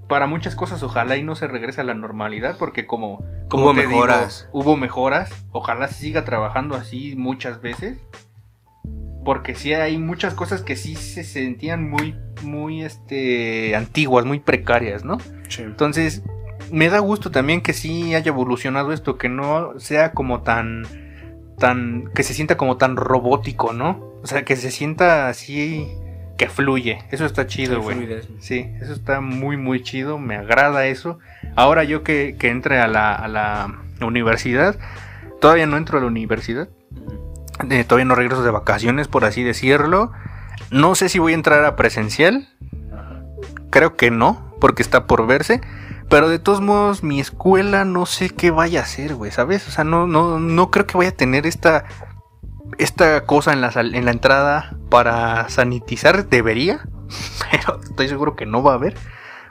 Para 0.08 0.26
muchas 0.26 0.54
cosas, 0.54 0.82
ojalá 0.82 1.16
y 1.16 1.22
no 1.22 1.34
se 1.34 1.46
regrese 1.46 1.80
a 1.80 1.84
la 1.84 1.94
normalidad, 1.94 2.56
porque 2.58 2.86
como, 2.86 3.24
como 3.48 3.64
Hubo 3.66 3.74
te 3.74 3.80
digo, 3.80 3.92
mejoras. 3.92 4.48
hubo 4.52 4.76
mejoras. 4.76 5.32
Ojalá 5.52 5.88
se 5.88 5.94
siga 5.94 6.24
trabajando 6.24 6.74
así 6.74 7.14
muchas 7.16 7.60
veces. 7.60 7.98
Porque 9.24 9.54
sí 9.54 9.72
hay 9.72 9.96
muchas 9.96 10.34
cosas 10.34 10.60
que 10.60 10.76
sí 10.76 10.96
se 10.96 11.24
sentían 11.24 11.88
muy, 11.88 12.14
muy, 12.42 12.82
este, 12.82 13.74
antiguas, 13.74 14.26
muy 14.26 14.38
precarias, 14.40 15.02
¿no? 15.02 15.16
Entonces, 15.58 16.22
me 16.70 16.90
da 16.90 16.98
gusto 16.98 17.30
también 17.30 17.62
que 17.62 17.72
sí 17.72 18.14
haya 18.14 18.28
evolucionado 18.28 18.92
esto, 18.92 19.16
que 19.16 19.30
no 19.30 19.80
sea 19.80 20.12
como 20.12 20.42
tan, 20.42 20.86
tan, 21.58 22.10
que 22.14 22.22
se 22.22 22.34
sienta 22.34 22.58
como 22.58 22.76
tan 22.76 22.96
robótico, 22.96 23.72
¿no? 23.72 24.12
O 24.22 24.26
sea, 24.26 24.44
que 24.44 24.56
se 24.56 24.70
sienta 24.70 25.28
así, 25.28 25.88
que 26.36 26.48
fluye. 26.48 26.98
Eso 27.10 27.24
está 27.26 27.46
chido, 27.46 27.80
güey. 27.80 28.08
Sí, 28.40 28.72
eso 28.80 28.92
está 28.92 29.20
muy, 29.20 29.56
muy 29.56 29.82
chido, 29.82 30.18
me 30.18 30.36
agrada 30.36 30.86
eso. 30.86 31.18
Ahora 31.56 31.84
yo 31.84 32.02
que, 32.02 32.36
que 32.38 32.48
entre 32.48 32.80
a 32.80 32.88
la, 32.88 33.14
a 33.14 33.28
la 33.28 33.78
universidad, 34.00 34.76
todavía 35.40 35.66
no 35.66 35.76
entro 35.76 35.98
a 35.98 36.00
la 36.00 36.06
universidad, 36.06 36.68
eh, 37.70 37.84
todavía 37.84 38.06
no 38.06 38.14
regreso 38.14 38.42
de 38.42 38.50
vacaciones, 38.50 39.08
por 39.08 39.24
así 39.24 39.42
decirlo. 39.42 40.12
No 40.70 40.94
sé 40.94 41.08
si 41.08 41.18
voy 41.18 41.32
a 41.32 41.36
entrar 41.36 41.64
a 41.64 41.76
presencial, 41.76 42.48
creo 43.70 43.96
que 43.96 44.10
no, 44.10 44.54
porque 44.60 44.82
está 44.82 45.06
por 45.06 45.26
verse. 45.26 45.60
Pero 46.10 46.28
de 46.28 46.38
todos 46.38 46.60
modos, 46.60 47.02
mi 47.02 47.18
escuela 47.18 47.84
no 47.84 48.04
sé 48.04 48.28
qué 48.28 48.50
vaya 48.50 48.80
a 48.80 48.82
hacer, 48.82 49.14
güey, 49.14 49.30
¿sabes? 49.30 49.66
O 49.68 49.70
sea, 49.70 49.84
no, 49.84 50.06
no, 50.06 50.38
no 50.38 50.70
creo 50.70 50.86
que 50.86 50.98
vaya 50.98 51.10
a 51.10 51.14
tener 51.14 51.46
esta, 51.46 51.86
esta 52.78 53.24
cosa 53.24 53.52
en 53.52 53.60
la, 53.60 53.70
en 53.74 54.04
la 54.04 54.10
entrada 54.10 54.76
para 54.90 55.48
sanitizar. 55.48 56.28
Debería, 56.28 56.86
pero 57.50 57.80
estoy 57.82 58.08
seguro 58.08 58.36
que 58.36 58.46
no 58.46 58.62
va 58.62 58.72
a 58.72 58.76
haber. 58.76 58.94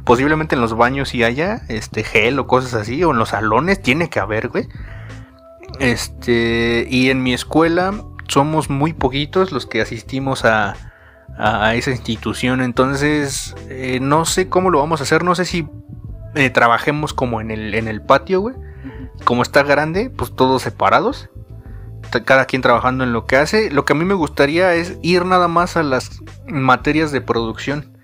Posiblemente 0.03 0.56
en 0.56 0.62
los 0.62 0.75
baños 0.75 1.10
si 1.10 1.24
haya 1.24 1.62
este 1.70 2.03
gel 2.03 2.38
o 2.39 2.48
cosas 2.48 2.74
así, 2.74 3.03
o 3.03 3.12
en 3.12 3.18
los 3.18 3.30
salones 3.30 3.82
tiene 3.82 4.10
que 4.10 4.20
haber, 4.20 4.50
güey. 4.50 4.68
Este, 5.80 6.86
y 6.89 7.10
en 7.10 7.24
mi 7.24 7.34
escuela 7.34 7.94
somos 8.27 8.70
muy 8.70 8.94
poquitos 8.94 9.51
los 9.51 9.65
que 9.65 9.82
asistimos 9.82 10.46
a, 10.46 10.75
a 11.38 11.75
esa 11.75 11.92
institución. 11.92 12.62
Entonces, 12.62 13.56
eh, 13.70 14.00
no 14.01 14.25
sé 14.25 14.50
cómo 14.50 14.70
lo 14.70 14.80
vamos 14.80 15.00
a 15.00 15.03
hacer. 15.03 15.24
No 15.24 15.36
sé 15.36 15.46
si 15.46 15.68
eh, 16.36 16.50
trabajemos 16.50 17.13
como 17.13 17.42
en 17.42 17.51
el, 17.51 17.74
en 17.75 17.88
el 17.88 18.01
patio, 18.01 18.42
güey. 18.42 18.56
Como 19.25 19.42
está 19.42 19.63
grande, 19.63 20.10
pues 20.10 20.36
todos 20.36 20.63
separados. 20.63 21.30
Cada 22.26 22.46
quien 22.46 22.62
trabajando 22.62 23.04
en 23.04 23.14
lo 23.14 23.26
que 23.26 23.38
hace. 23.38 23.72
Lo 23.72 23.86
que 23.86 23.94
a 23.94 23.96
mí 23.96 24.06
me 24.06 24.14
gustaría 24.14 24.74
es 24.76 24.98
ir 25.02 25.26
nada 25.26 25.48
más 25.48 25.78
a 25.78 25.84
las 25.84 26.22
materias 26.48 27.12
de 27.12 27.22
producción. 27.22 27.98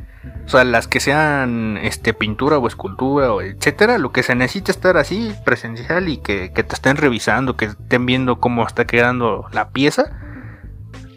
O 0.45 0.49
sea, 0.49 0.63
las 0.63 0.87
que 0.87 0.99
sean 0.99 1.77
este, 1.81 2.13
pintura 2.13 2.57
o 2.57 2.67
escultura 2.67 3.31
o 3.31 3.41
etcétera. 3.41 3.97
Lo 3.97 4.11
que 4.11 4.23
se 4.23 4.35
necesita 4.35 4.71
estar 4.71 4.97
así, 4.97 5.33
presencial 5.45 6.09
y 6.09 6.17
que, 6.17 6.51
que 6.53 6.63
te 6.63 6.73
estén 6.73 6.97
revisando, 6.97 7.55
que 7.55 7.65
estén 7.65 8.05
viendo 8.05 8.39
cómo 8.39 8.65
está 8.65 8.85
quedando 8.85 9.47
la 9.51 9.69
pieza. 9.69 10.11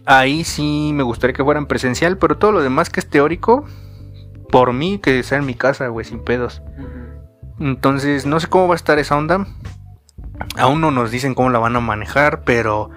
Ahí 0.05 0.45
sí 0.45 0.91
me 0.95 1.03
gustaría 1.03 1.35
que 1.35 1.45
fueran 1.45 1.67
presencial, 1.67 2.19
pero 2.19 2.37
todo 2.37 2.53
lo 2.53 2.61
demás 2.61 2.91
que 2.91 3.01
es 3.01 3.09
teórico, 3.09 3.65
por 4.51 4.73
mí 4.73 4.99
que 4.99 5.23
sea 5.23 5.39
en 5.39 5.47
mi 5.47 5.55
casa, 5.55 5.89
güey, 5.89 6.05
sin 6.05 6.23
pedos. 6.23 6.61
Entonces, 7.61 8.27
no 8.27 8.41
sé 8.41 8.49
cómo 8.49 8.69
va 8.69 8.75
a 8.75 8.77
estar 8.77 8.99
esa 8.99 9.17
onda. 9.17 9.47
Aún 10.57 10.81
no 10.81 10.91
nos 10.91 11.11
dicen 11.11 11.35
cómo 11.35 11.51
la 11.51 11.59
van 11.59 11.77
a 11.77 11.81
manejar, 11.81 12.45
pero 12.45 12.91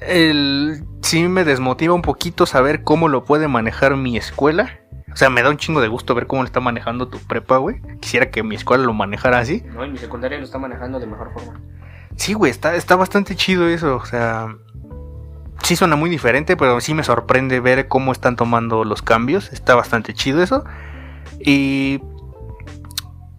el, 0.00 0.84
sí 1.02 1.28
me 1.28 1.44
desmotiva 1.44 1.94
un 1.94 2.02
poquito 2.02 2.46
saber 2.46 2.82
cómo 2.84 3.08
lo 3.08 3.24
puede 3.24 3.48
manejar 3.48 3.96
mi 3.96 4.16
escuela. 4.16 4.78
O 5.12 5.16
sea, 5.16 5.28
me 5.28 5.42
da 5.42 5.50
un 5.50 5.58
chingo 5.58 5.80
de 5.80 5.88
gusto 5.88 6.14
ver 6.14 6.26
cómo 6.26 6.42
lo 6.42 6.46
está 6.46 6.60
manejando 6.60 7.08
tu 7.08 7.18
prepa, 7.18 7.58
güey. 7.58 7.80
Quisiera 8.00 8.30
que 8.30 8.42
mi 8.42 8.54
escuela 8.54 8.84
lo 8.84 8.94
manejara 8.94 9.38
así. 9.38 9.62
No, 9.74 9.84
y 9.84 9.90
mi 9.90 9.98
secundaria 9.98 10.38
lo 10.38 10.44
está 10.44 10.58
manejando 10.58 10.98
de 10.98 11.06
mejor 11.06 11.32
forma. 11.34 11.60
Sí, 12.16 12.32
güey, 12.32 12.50
está, 12.50 12.76
está 12.76 12.96
bastante 12.96 13.36
chido 13.36 13.68
eso. 13.68 13.96
O 13.96 14.06
sea, 14.06 14.56
sí 15.62 15.76
suena 15.76 15.96
muy 15.96 16.08
diferente, 16.08 16.56
pero 16.56 16.80
sí 16.80 16.94
me 16.94 17.04
sorprende 17.04 17.60
ver 17.60 17.88
cómo 17.88 18.12
están 18.12 18.36
tomando 18.36 18.84
los 18.84 19.02
cambios. 19.02 19.52
Está 19.52 19.74
bastante 19.74 20.14
chido 20.14 20.42
eso. 20.42 20.64
Y 21.40 22.00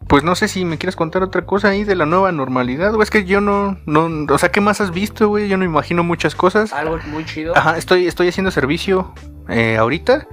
pues 0.08 0.24
no 0.24 0.36
sé 0.36 0.48
si 0.48 0.66
me 0.66 0.78
quieres 0.78 0.96
contar 0.96 1.24
otra 1.24 1.46
cosa 1.46 1.70
ahí 1.70 1.84
de 1.84 1.96
la 1.96 2.06
nueva 2.06 2.32
normalidad. 2.32 2.94
O 2.96 3.02
es 3.02 3.10
que 3.10 3.26
yo 3.26 3.42
no, 3.42 3.78
no, 3.86 4.34
o 4.34 4.38
sea, 4.38 4.52
¿qué 4.52 4.62
más 4.62 4.82
has 4.82 4.92
visto, 4.92 5.28
güey? 5.28 5.48
Yo 5.48 5.58
no 5.58 5.66
imagino 5.66 6.04
muchas 6.04 6.36
cosas. 6.36 6.74
Algo 6.74 7.00
muy 7.08 7.26
chido. 7.26 7.56
Ajá, 7.56 7.78
estoy, 7.78 8.08
estoy 8.08 8.28
haciendo 8.28 8.52
servicio 8.52 9.14
eh, 9.50 9.78
ahorita. 9.78 10.28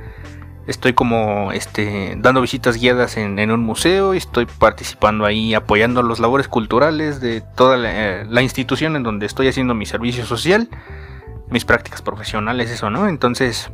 Estoy 0.67 0.93
como 0.93 1.51
este 1.53 2.15
dando 2.19 2.41
visitas 2.41 2.77
guiadas 2.77 3.17
en, 3.17 3.39
en 3.39 3.51
un 3.51 3.61
museo 3.61 4.15
y 4.15 4.19
estoy 4.19 4.47
participando 4.47 5.25
ahí 5.25 5.55
apoyando 5.55 6.03
las 6.03 6.21
labores 6.21 6.47
culturales 6.47 7.21
de 7.21 7.41
toda 7.41 7.77
la, 7.77 8.21
eh, 8.21 8.27
la 8.29 8.43
institución 8.43 8.95
en 8.95 9.03
donde 9.03 9.27
estoy 9.27 9.49
haciendo 9.49 9.75
mi 9.75 9.87
servicio 9.87 10.25
social, 10.27 10.69
mis 11.49 11.65
prácticas 11.65 12.03
profesionales, 12.03 12.71
eso, 12.71 12.91
¿no? 12.91 13.09
Entonces, 13.09 13.71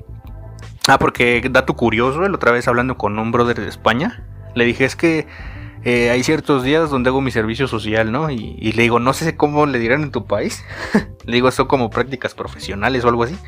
ah, 0.86 0.98
porque 0.98 1.46
dato 1.50 1.74
curioso, 1.74 2.20
la 2.20 2.34
otra 2.34 2.52
vez 2.52 2.66
hablando 2.66 2.96
con 2.96 3.18
un 3.18 3.30
brother 3.30 3.60
de 3.60 3.68
España, 3.68 4.24
le 4.54 4.64
dije 4.64 4.86
es 4.86 4.96
que 4.96 5.26
eh, 5.88 6.10
hay 6.10 6.22
ciertos 6.24 6.64
días 6.64 6.90
donde 6.90 7.10
hago 7.10 7.20
mi 7.20 7.30
servicio 7.30 7.68
social, 7.68 8.10
¿no? 8.10 8.28
Y, 8.30 8.56
y 8.58 8.72
le 8.72 8.82
digo, 8.82 8.98
no 8.98 9.12
sé 9.12 9.36
cómo 9.36 9.66
le 9.66 9.78
dirán 9.78 10.02
en 10.02 10.10
tu 10.10 10.26
país. 10.26 10.64
le 11.24 11.32
digo, 11.32 11.50
son 11.52 11.66
como 11.68 11.90
prácticas 11.90 12.34
profesionales 12.34 13.04
o 13.04 13.08
algo 13.08 13.22
así. 13.22 13.38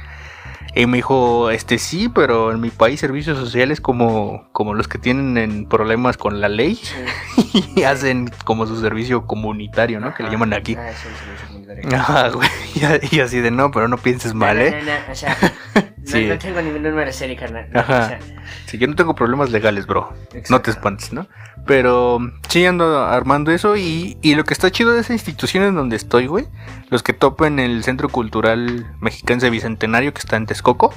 Y 0.75 0.87
me 0.87 0.99
dijo, 0.99 1.51
este 1.51 1.79
sí, 1.79 2.09
pero 2.09 2.53
en 2.53 2.61
mi 2.61 2.71
país 2.71 3.01
servicios 3.01 3.37
sociales 3.39 3.81
como, 3.81 4.49
como 4.53 4.75
los 4.75 4.87
que 4.87 4.99
tienen 4.99 5.37
en 5.39 5.67
problemas 5.67 6.17
con 6.19 6.41
la 6.41 6.49
ley 6.49 6.77
Sí. 6.77 7.65
y 7.77 7.83
hacen 7.83 8.31
como 8.45 8.67
su 8.67 8.79
servicio 8.81 9.27
comunitario, 9.27 9.99
¿no? 9.99 10.15
Que 10.15 10.23
le 10.23 10.29
Ajá. 10.29 10.35
llaman 10.37 10.53
aquí. 10.53 10.77
Ah, 10.79 10.91
sí, 10.95 11.09
comunitario. 11.49 11.89
Ajá, 11.97 12.29
güey. 12.29 12.49
Y, 13.11 13.17
y 13.17 13.21
así 13.21 13.41
de 13.41 13.51
no, 13.51 13.73
pero 13.73 13.89
no 13.89 13.97
pienses 13.99 14.35
mal, 14.35 14.57
No, 14.59 14.63
¿eh? 14.63 14.81
no, 14.85 14.93
no, 14.93 15.13
o 15.13 15.15
sea, 15.17 15.37
no, 15.75 15.83
Sí. 16.05 16.27
no 16.27 16.39
tengo 16.39 16.61
ningún 16.63 16.83
número 16.83 17.13
serio, 17.13 17.37
carnal. 17.41 17.69
Ajá. 17.75 17.99
O 18.05 18.09
sea, 18.09 18.19
Sí, 18.67 18.79
yo 18.79 18.87
no 18.87 18.95
tengo 18.95 19.15
problemas 19.15 19.51
legales, 19.51 19.87
bro. 19.87 20.13
No 20.51 20.61
te 20.61 20.71
espantes, 20.71 21.13
¿no? 21.13 21.27
Pero 21.69 22.19
sí 22.49 22.65
ando 22.65 23.05
armando 23.05 23.53
eso 23.53 23.77
y, 23.77 24.17
y 24.23 24.35
lo 24.37 24.45
que 24.45 24.55
está 24.55 24.71
chido 24.71 24.95
de 24.95 25.03
esa 25.03 25.13
institución 25.13 25.65
en 25.65 25.75
donde 25.75 25.97
estoy, 25.97 26.27
güey, 26.27 26.49
los 26.89 27.03
que 27.03 27.13
topen 27.13 27.59
el 27.59 27.85
Centro 27.85 28.09
Cultural 28.09 28.87
Mexicense 29.01 29.51
Bicentenario 29.51 30.15
que 30.15 30.21
está 30.21 30.39
en 30.39 30.47
Texcoco, 30.47 30.95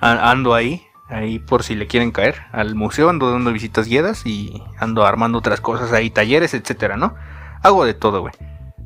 ando 0.00 0.52
ahí, 0.52 0.82
ahí 1.08 1.38
por 1.38 1.62
si 1.62 1.76
le 1.76 1.86
quieren 1.86 2.10
caer 2.10 2.42
al 2.50 2.74
museo, 2.74 3.08
ando 3.08 3.30
dando 3.30 3.52
visitas 3.52 3.86
guiadas 3.86 4.26
y 4.26 4.64
ando 4.80 5.06
armando 5.06 5.38
otras 5.38 5.60
cosas 5.60 5.92
ahí, 5.92 6.10
talleres, 6.10 6.54
etcétera, 6.54 6.96
¿no? 6.96 7.14
Hago 7.62 7.84
de 7.84 7.94
todo, 7.94 8.20
güey. 8.20 8.34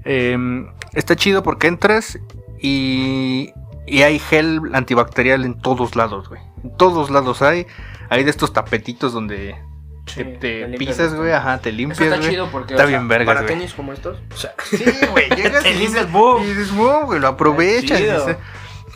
Em, 0.05 0.69
está 0.93 1.17
chido 1.17 1.43
porque 1.43 1.69
entras 1.69 2.19
y, 2.61 3.55
y 3.87 4.03
hay 4.03 4.19
gel 4.19 4.61
antibacterial 4.75 5.47
en 5.47 5.59
todos 5.59 5.97
lados, 5.97 6.29
güey. 6.29 6.43
En 6.63 6.77
todos 6.77 7.09
lados 7.09 7.41
hay. 7.41 7.67
Hay 8.11 8.25
de 8.25 8.31
estos 8.31 8.53
tapetitos 8.53 9.15
donde 9.15 9.57
Sí, 10.09 10.25
te, 10.25 10.67
te 10.67 10.79
pisas, 10.79 11.15
güey, 11.15 11.33
ajá, 11.33 11.59
te 11.59 11.71
Eso 11.71 11.77
limpias, 11.79 12.01
está 12.01 12.21
chido 12.29 12.49
porque 12.51 12.75
Está 12.75 12.85
o 12.85 12.89
sea, 12.89 12.97
bien 12.99 13.09
vergas, 13.09 13.35
para 13.37 13.47
tenis 13.47 13.75
como 13.75 13.93
estos, 13.93 14.19
o 14.33 14.37
sea, 14.37 14.55
Sí, 14.71 14.85
güey, 15.11 15.29
llegas 15.37 15.63
Te 15.63 15.71
y 15.71 15.75
limpias, 15.75 15.93
dices, 16.07 16.13
boom. 16.13 16.43
y 16.43 16.47
dices, 16.47 16.75
boom, 16.75 17.07
güey, 17.07 17.21
lo 17.21 17.29
aprovechas. 17.29 17.99
Chido. 17.99 18.19
dices, 18.27 18.37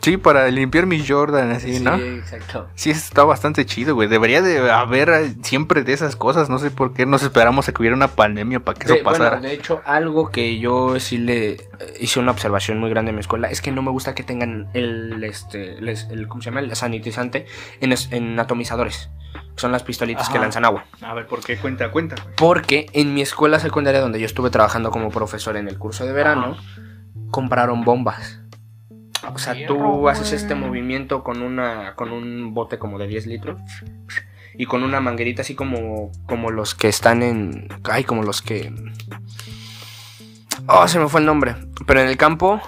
Sí, 0.05 0.17
para 0.17 0.49
limpiar 0.49 0.87
mis 0.87 1.09
Jordan, 1.09 1.53
así, 1.53 1.79
¿no? 1.79 1.97
Sí, 1.97 2.03
exacto. 2.03 2.67
Sí, 2.75 2.91
está 2.91 3.23
bastante 3.23 3.65
chido, 3.65 3.95
güey. 3.95 4.09
Debería 4.09 4.43
de 4.43 4.69
haber 4.69 5.11
eh, 5.11 5.33
siempre 5.45 5.85
de 5.85 5.93
esas 5.93 6.17
cosas. 6.17 6.51
No 6.51 6.59
sé 6.59 6.73
por 6.73 6.93
qué 6.93 7.07
nos 7.07 7.23
esperamos 7.23 7.69
a 7.69 7.73
que 7.73 7.81
hubiera 7.83 7.95
una 7.95 8.09
pandemia 8.09 8.59
para 8.59 8.77
que 8.77 8.87
eso 8.87 8.95
bueno, 8.95 9.05
pasara. 9.11 9.39
de 9.41 9.53
hecho, 9.53 9.81
algo 9.85 10.33
que 10.33 10.59
yo 10.59 10.99
sí 10.99 11.19
le 11.19 11.51
eh, 11.53 11.59
hice 12.01 12.19
una 12.19 12.33
observación 12.33 12.81
muy 12.81 12.91
grande 12.91 13.11
en 13.11 13.15
mi 13.15 13.21
escuela 13.21 13.49
es 13.49 13.61
que 13.63 13.71
no 13.71 13.81
me 13.81 13.93
gusta 13.93 14.13
que 14.13 14.25
tengan 14.25 14.67
el, 14.75 15.23
este, 15.23 15.81
les- 15.81 16.09
el 16.11 16.27
¿cómo 16.27 16.43
se 16.43 16.51
llama? 16.51 16.59
El 16.59 16.75
sanitizante 16.75 17.47
en, 17.81 17.95
en 18.11 18.41
atomizadores. 18.41 19.09
Son 19.57 19.73
las 19.73 19.83
pistolitas 19.83 20.29
que 20.29 20.39
lanzan 20.39 20.65
agua. 20.65 20.85
A 21.03 21.15
ver, 21.15 21.27
¿por 21.27 21.45
qué? 21.45 21.57
Cuenta, 21.57 21.91
cuenta. 21.91 22.17
güey. 22.23 22.35
Porque 22.37 22.87
en 22.93 23.15
mi 23.15 23.23
escuela 23.23 23.59
secundaria, 23.59 24.01
donde 24.01 24.19
yo 24.19 24.27
estuve 24.27 24.51
trabajando 24.51 24.91
como 24.91 25.11
profesor 25.11 25.57
en 25.57 25.69
el 25.69 25.79
curso 25.79 26.05
de 26.05 26.13
verano, 26.13 26.57
compraron 27.31 27.85
bombas. 27.85 28.41
O 29.33 29.39
sea, 29.39 29.55
tú 29.67 30.09
haces 30.09 30.33
este 30.33 30.55
movimiento 30.55 31.23
con 31.23 31.43
una 31.43 31.95
con 31.95 32.11
un 32.13 32.55
bote 32.55 32.79
como 32.79 32.99
de 32.99 33.07
10 33.07 33.27
litros 33.27 33.61
y 34.55 34.67
con 34.67 34.83
una 34.83 35.01
manguerita 35.01 35.43
así 35.43 35.55
como 35.55 36.11
como 36.27 36.51
los 36.51 36.75
que 36.75 36.89
están 36.89 37.23
en 37.23 37.69
ay, 37.85 38.05
como 38.05 38.23
los 38.25 38.43
que 38.43 38.73
Oh, 40.69 40.87
se 40.87 40.99
me 40.99 41.09
fue 41.09 41.21
el 41.21 41.27
nombre, 41.27 41.57
pero 41.87 42.01
en 42.01 42.09
el 42.09 42.17
campo 42.17 42.61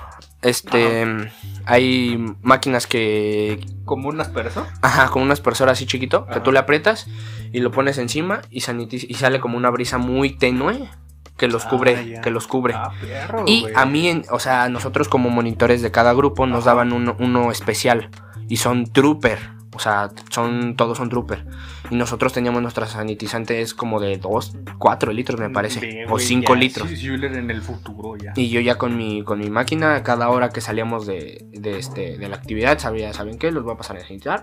este 0.44 1.30
hay 1.66 2.18
máquinas 2.42 2.86
que 2.86 3.58
¿Como 3.84 4.08
unas 4.08 4.28
personas? 4.28 4.70
Ajá, 4.82 5.08
con 5.08 5.22
un 5.22 5.30
aspersor 5.30 5.68
así 5.68 5.86
chiquito, 5.86 6.26
que 6.26 6.40
tú 6.40 6.52
le 6.52 6.58
aprietas 6.58 7.06
y 7.52 7.60
lo 7.60 7.70
pones 7.70 7.98
encima 7.98 8.40
y, 8.50 8.58
y 8.58 9.14
sale 9.14 9.40
como 9.40 9.56
una 9.56 9.70
brisa 9.70 9.98
muy 9.98 10.30
tenue 10.36 10.88
que 11.36 11.48
los 11.48 11.64
Ah, 11.66 11.68
cubre, 11.70 12.08
ya. 12.10 12.20
que 12.20 12.30
los 12.30 12.46
cubre. 12.46 12.74
Ah, 12.74 12.92
perro, 13.00 13.44
y 13.46 13.66
a 13.74 13.84
mí, 13.86 14.08
en- 14.08 14.24
o 14.30 14.38
sea, 14.38 14.68
nosotros 14.68 15.08
como 15.08 15.30
monitores 15.30 15.82
de 15.82 15.90
cada 15.90 16.12
grupo 16.12 16.46
nos 16.46 16.60
Ajá. 16.60 16.70
daban 16.70 16.92
uno, 16.92 17.16
uno 17.18 17.50
especial 17.50 18.08
y 18.48 18.58
son 18.58 18.86
trooper, 18.86 19.38
o 19.74 19.78
sea, 19.78 20.10
son 20.30 20.76
todos 20.76 20.96
son 20.98 21.08
trooper. 21.10 21.44
Y 21.90 21.96
nosotros 21.96 22.32
teníamos 22.32 22.62
nuestra 22.62 22.86
sanitizante 22.86 23.60
es 23.60 23.74
como 23.74 24.00
de 24.00 24.16
2, 24.18 24.56
4 24.78 25.12
litros 25.12 25.38
me 25.38 25.50
parece, 25.50 25.80
Ve, 25.80 26.04
o 26.06 26.10
güey, 26.10 26.24
5 26.24 26.54
ya, 26.54 26.58
litros. 26.60 26.88
sí, 26.88 26.96
Schuyler 26.96 27.34
en 27.34 27.50
el 27.50 27.60
futuro 27.60 28.16
ya. 28.16 28.32
Y 28.36 28.48
yo 28.48 28.60
ya 28.60 28.76
con 28.78 28.96
mi, 28.96 29.22
con 29.22 29.38
mi 29.38 29.50
máquina, 29.50 30.02
cada 30.02 30.28
hora 30.30 30.48
que 30.50 30.60
salíamos 30.60 31.06
de, 31.06 31.44
de, 31.52 31.78
este, 31.78 32.16
de 32.16 32.28
la 32.28 32.36
actividad, 32.36 32.78
sabía, 32.78 33.12
¿saben 33.12 33.38
qué? 33.38 33.50
Los 33.50 33.64
voy 33.64 33.74
a 33.74 33.76
pasar 33.76 33.96
a 33.98 34.00
sanitizar. 34.00 34.42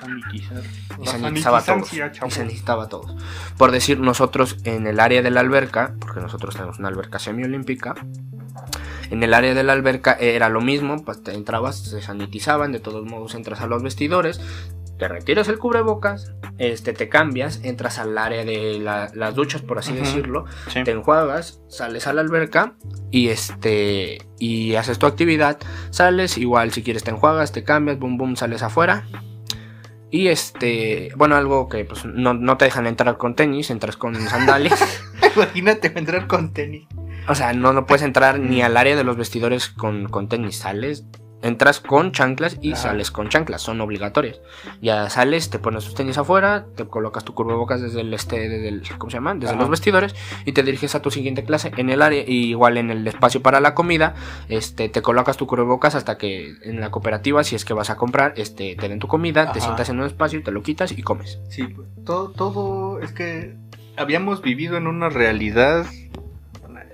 Sanitizar. 0.00 0.62
Y 1.02 1.06
sanitizaba 1.06 1.58
a 1.58 1.64
todos. 1.64 1.88
sanitizancia, 1.88 2.06
Y 2.06 2.12
chavo. 2.12 2.30
sanitizaba 2.30 2.84
a 2.84 2.88
todos. 2.88 3.14
Por 3.56 3.72
decir, 3.72 3.98
nosotros 3.98 4.58
en 4.64 4.86
el 4.86 5.00
área 5.00 5.22
de 5.22 5.30
la 5.30 5.40
alberca, 5.40 5.94
porque 6.00 6.20
nosotros 6.20 6.54
tenemos 6.54 6.78
una 6.78 6.88
alberca 6.88 7.18
semiolímpica, 7.18 7.94
en 9.10 9.22
el 9.22 9.34
área 9.34 9.54
de 9.54 9.62
la 9.64 9.72
alberca 9.72 10.12
era 10.20 10.48
lo 10.48 10.60
mismo, 10.60 11.04
pues 11.04 11.22
te 11.22 11.32
entrabas, 11.34 11.78
se 11.78 12.02
sanitizaban, 12.02 12.72
de 12.72 12.80
todos 12.80 13.04
modos 13.04 13.34
entras 13.34 13.60
a 13.60 13.66
los 13.66 13.82
vestidores, 13.82 14.40
te 14.98 15.06
retiras 15.06 15.48
el 15.48 15.58
cubrebocas, 15.58 16.32
este, 16.58 16.92
te 16.92 17.08
cambias, 17.08 17.60
entras 17.62 17.98
al 18.00 18.18
área 18.18 18.44
de 18.44 18.80
la- 18.80 19.10
las 19.14 19.34
duchas, 19.34 19.62
por 19.62 19.78
así 19.78 19.92
decirlo, 19.92 20.44
Sí. 20.68 20.82
te 20.82 20.90
enjuagas, 20.90 21.60
sales 21.68 22.06
a 22.08 22.12
la 22.12 22.20
alberca 22.20 22.74
y 23.10 23.28
este 23.28 24.18
y 24.40 24.74
haces 24.74 24.98
tu 24.98 25.06
actividad, 25.06 25.58
sales, 25.90 26.36
igual 26.36 26.72
si 26.72 26.82
quieres 26.82 27.04
te 27.04 27.10
enjuagas, 27.12 27.52
te 27.52 27.62
cambias, 27.64 27.98
boom 27.98 28.18
boom, 28.18 28.36
sales 28.36 28.62
afuera. 28.62 29.06
Y 30.10 30.28
este, 30.28 31.10
bueno, 31.16 31.36
algo 31.36 31.68
que 31.68 31.84
pues 31.84 32.04
no, 32.06 32.32
no 32.34 32.56
te 32.56 32.64
dejan 32.64 32.86
entrar 32.86 33.18
con 33.18 33.34
tenis, 33.36 33.70
entras 33.70 33.96
con 33.96 34.14
sandalias. 34.16 34.80
Imagínate 35.42 35.92
entrar 35.94 36.26
con 36.26 36.52
tenis. 36.52 36.86
o 37.28 37.34
sea, 37.34 37.52
no, 37.52 37.72
no 37.72 37.86
puedes 37.86 38.02
entrar 38.02 38.38
ni 38.38 38.62
al 38.62 38.76
área 38.76 38.96
de 38.96 39.04
los 39.04 39.16
vestidores 39.16 39.68
con, 39.68 40.08
con 40.08 40.28
tenis, 40.28 40.56
sales 40.56 41.04
Entras 41.40 41.78
con 41.78 42.10
chanclas 42.10 42.58
y 42.60 42.72
Ajá. 42.72 42.82
sales 42.82 43.12
con 43.12 43.28
chanclas, 43.28 43.62
son 43.62 43.80
obligatorias. 43.80 44.40
Ya 44.82 45.08
sales, 45.08 45.50
te 45.50 45.60
pones 45.60 45.84
tus 45.84 45.94
tenis 45.94 46.18
afuera, 46.18 46.66
te 46.74 46.84
colocas 46.86 47.24
tu 47.24 47.32
cubrebocas 47.32 47.80
desde 47.80 48.00
el 48.00 48.12
este, 48.12 48.48
desde 48.48 48.68
el, 48.68 48.82
¿cómo 48.98 49.10
se 49.10 49.18
llama? 49.18 49.34
Desde 49.34 49.50
Ajá. 49.50 49.60
los 49.60 49.70
vestidores 49.70 50.16
y 50.44 50.52
te 50.52 50.64
diriges 50.64 50.96
a 50.96 51.02
tu 51.02 51.12
siguiente 51.12 51.44
clase 51.44 51.70
en 51.76 51.90
el 51.90 52.02
área, 52.02 52.24
y 52.26 52.48
igual 52.48 52.76
en 52.76 52.90
el 52.90 53.06
espacio 53.06 53.40
para 53.40 53.60
la 53.60 53.74
comida, 53.74 54.14
este, 54.48 54.88
te 54.88 55.00
colocas 55.00 55.36
tu 55.36 55.46
cubrebocas 55.46 55.94
hasta 55.94 56.18
que 56.18 56.54
en 56.62 56.80
la 56.80 56.90
cooperativa, 56.90 57.44
si 57.44 57.54
es 57.54 57.64
que 57.64 57.72
vas 57.72 57.90
a 57.90 57.96
comprar, 57.96 58.34
este, 58.36 58.74
te 58.74 58.88
den 58.88 58.98
tu 58.98 59.06
comida, 59.06 59.52
te 59.52 59.60
sientas 59.60 59.88
en 59.90 60.00
un 60.00 60.06
espacio, 60.06 60.42
te 60.42 60.50
lo 60.50 60.62
quitas 60.62 60.90
y 60.90 61.02
comes. 61.02 61.38
Sí, 61.50 61.68
todo, 62.04 62.30
todo 62.30 63.00
es 63.00 63.12
que 63.12 63.56
habíamos 63.98 64.42
vivido 64.42 64.76
en 64.76 64.86
una 64.86 65.08
realidad 65.08 65.86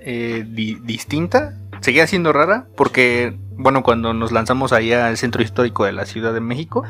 eh, 0.03 0.45
di- 0.49 0.79
distinta. 0.83 1.55
Seguía 1.81 2.07
siendo 2.07 2.33
rara 2.33 2.67
porque, 2.77 3.37
bueno, 3.57 3.83
cuando 3.83 4.15
nos 4.15 4.33
lanzamos 4.33 4.73
allá 4.73 5.07
al 5.07 5.17
centro 5.19 5.43
histórico 5.43 5.85
de 5.85 5.93
la 5.93 6.07
Ciudad 6.07 6.33
de 6.33 6.41
México, 6.41 6.85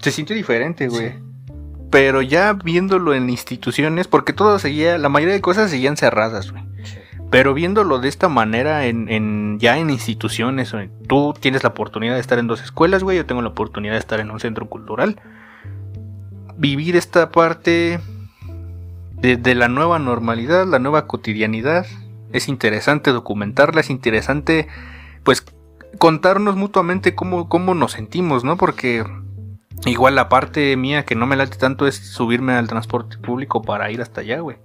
se 0.00 0.10
sintió 0.12 0.36
diferente, 0.36 0.88
güey. 0.88 1.14
Pero 1.90 2.22
ya 2.22 2.52
viéndolo 2.54 3.12
en 3.14 3.28
instituciones, 3.28 4.08
porque 4.08 4.32
todo 4.32 4.58
seguía, 4.58 4.96
la 4.98 5.08
mayoría 5.08 5.34
de 5.34 5.40
cosas 5.40 5.70
seguían 5.70 5.96
cerradas, 5.96 6.50
güey. 6.52 6.62
Pero 7.30 7.54
viéndolo 7.54 7.98
de 7.98 8.08
esta 8.08 8.28
manera, 8.28 8.86
en, 8.86 9.08
en- 9.08 9.58
ya 9.58 9.78
en 9.78 9.90
instituciones, 9.90 10.72
güey, 10.72 10.90
tú 11.08 11.34
tienes 11.38 11.62
la 11.62 11.70
oportunidad 11.70 12.14
de 12.14 12.20
estar 12.20 12.38
en 12.38 12.46
dos 12.46 12.62
escuelas, 12.62 13.02
güey, 13.02 13.16
yo 13.16 13.26
tengo 13.26 13.42
la 13.42 13.48
oportunidad 13.48 13.94
de 13.94 13.98
estar 14.00 14.20
en 14.20 14.30
un 14.30 14.38
centro 14.38 14.68
cultural. 14.68 15.18
Vivir 16.56 16.94
esta 16.96 17.30
parte 17.30 17.98
de, 19.22 19.36
de 19.36 19.54
la 19.54 19.68
nueva 19.68 19.98
normalidad, 19.98 20.66
la 20.66 20.78
nueva 20.78 21.06
cotidianidad, 21.06 21.86
es 22.32 22.48
interesante 22.48 23.12
documentarla, 23.12 23.80
es 23.80 23.88
interesante, 23.88 24.66
pues, 25.22 25.44
contarnos 25.98 26.56
mutuamente 26.56 27.14
cómo, 27.14 27.48
cómo 27.48 27.74
nos 27.74 27.92
sentimos, 27.92 28.44
¿no? 28.44 28.56
Porque 28.56 29.04
igual 29.86 30.16
la 30.16 30.28
parte 30.28 30.76
mía 30.76 31.04
que 31.04 31.14
no 31.14 31.26
me 31.26 31.36
late 31.36 31.56
tanto 31.56 31.86
es 31.86 31.96
subirme 31.96 32.54
al 32.54 32.68
transporte 32.68 33.16
público 33.18 33.62
para 33.62 33.90
ir 33.90 34.02
hasta 34.02 34.22
allá, 34.22 34.40
güey. 34.40 34.56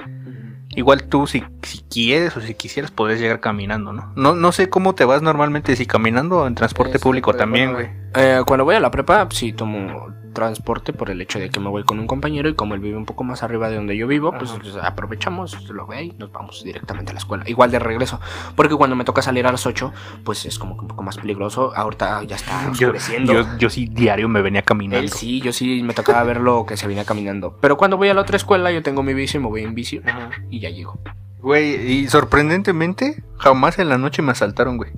Igual 0.70 1.04
tú, 1.04 1.28
si, 1.28 1.44
si 1.64 1.80
quieres 1.90 2.36
o 2.36 2.42
si 2.42 2.54
quisieras, 2.54 2.92
podés 2.92 3.20
llegar 3.20 3.40
caminando, 3.40 3.94
¿no? 3.94 4.12
¿no? 4.16 4.36
No 4.36 4.52
sé 4.52 4.70
cómo 4.70 4.96
te 4.96 5.06
vas 5.06 5.22
normalmente, 5.22 5.76
si 5.76 5.86
caminando 5.86 6.42
o 6.42 6.48
en 6.48 6.56
transporte 6.56 7.00
público 7.00 7.32
pero 7.32 7.40
también, 7.40 7.74
güey. 7.74 7.90
Eh, 8.16 8.42
cuando 8.46 8.66
voy 8.66 8.76
a 8.76 8.80
la 8.80 8.92
prepa, 8.92 9.28
sí 9.32 9.54
tomo 9.54 10.14
transporte 10.38 10.94
por 10.94 11.10
el 11.10 11.20
hecho 11.20 11.40
de 11.40 11.50
que 11.50 11.60
me 11.60 11.68
voy 11.68 11.84
con 11.84 11.98
un 11.98 12.06
compañero 12.06 12.48
y 12.48 12.54
como 12.54 12.76
él 12.76 12.80
vive 12.80 12.96
un 12.96 13.06
poco 13.06 13.24
más 13.24 13.42
arriba 13.42 13.70
de 13.72 13.76
donde 13.78 13.98
yo 13.98 14.06
vivo, 14.06 14.32
pues, 14.38 14.52
pues, 14.52 14.76
aprovechamos, 14.76 15.68
lo 15.72 15.88
ve 15.88 16.04
y 16.04 16.12
nos 16.12 16.32
vamos 16.32 16.64
directamente 16.64 17.10
a 17.10 17.14
la 17.14 17.20
escuela. 17.20 17.44
Igual 17.48 17.72
de 17.72 17.80
regreso, 17.80 18.20
porque 18.56 18.76
cuando 18.76 18.96
me 18.96 19.04
toca 19.04 19.24
salir 19.24 19.48
a 19.48 19.52
las 19.52 19.66
8, 19.66 19.92
pues 20.24 20.46
es 20.46 20.60
como 20.60 20.76
que 20.76 20.82
un 20.82 20.90
poco 20.90 21.02
más 21.02 21.18
peligroso. 21.18 21.74
Ahorita 21.76 22.22
ya 22.24 22.36
está 22.36 22.72
Yo, 22.74 22.90
oscureciendo. 22.90 23.34
yo, 23.34 23.58
yo 23.58 23.70
sí 23.72 23.88
diario 23.88 24.30
me 24.30 24.44
venía 24.44 24.62
caminando. 24.62 25.04
Él 25.04 25.12
sí, 25.12 25.42
yo 25.42 25.52
sí 25.52 25.82
me 25.82 25.96
tocaba 25.96 26.22
verlo 26.24 26.68
que 26.68 26.78
se 26.78 26.86
venía 26.88 27.04
caminando. 27.04 27.58
Pero 27.60 27.76
cuando 27.76 27.98
voy 27.98 28.10
a 28.10 28.14
la 28.14 28.22
otra 28.22 28.38
escuela, 28.38 28.72
yo 28.72 28.84
tengo 28.84 29.02
mi 29.02 29.16
bici, 29.16 29.40
me 29.40 29.48
voy 29.48 29.64
en 29.64 29.74
bici 29.74 30.02
Ajá. 30.06 30.30
y 30.52 30.60
ya 30.60 30.70
llego. 30.70 31.00
Güey, 31.40 31.92
y 31.92 32.08
sorprendentemente, 32.08 33.24
jamás 33.38 33.80
en 33.80 33.90
la 33.90 33.98
noche 33.98 34.22
me 34.22 34.32
asaltaron, 34.34 34.78
güey. 34.78 34.92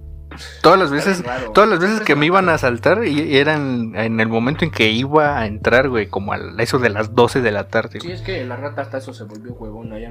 Todas 0.62 0.80
las 0.80 0.92
veces, 0.92 1.24
todas 1.54 1.70
las 1.70 1.80
veces 1.80 2.02
que 2.02 2.16
me 2.16 2.26
iban 2.26 2.50
a 2.50 2.54
asaltar 2.56 3.06
y 3.06 3.38
eran 3.38 3.94
en 3.96 4.20
el 4.20 4.28
momento 4.28 4.66
en 4.66 4.72
que 4.72 4.90
iba 4.90 5.38
a 5.40 5.46
entrar, 5.46 5.90
güey, 5.90 6.08
como 6.08 6.34
a 6.34 6.38
eso 6.60 6.80
de 6.80 6.90
las 6.90 7.16
12 7.16 7.42
de 7.42 7.52
la 7.52 7.68
tarde. 7.68 8.00
Sí, 8.00 8.08
güey. 8.08 8.14
es 8.14 8.22
que 8.22 8.44
la 8.46 8.56
rata 8.56 8.82
hasta 8.82 8.98
eso 8.98 9.14
se 9.14 9.24
volvió 9.24 9.54
huevona. 9.54 10.00
Ya 10.00 10.10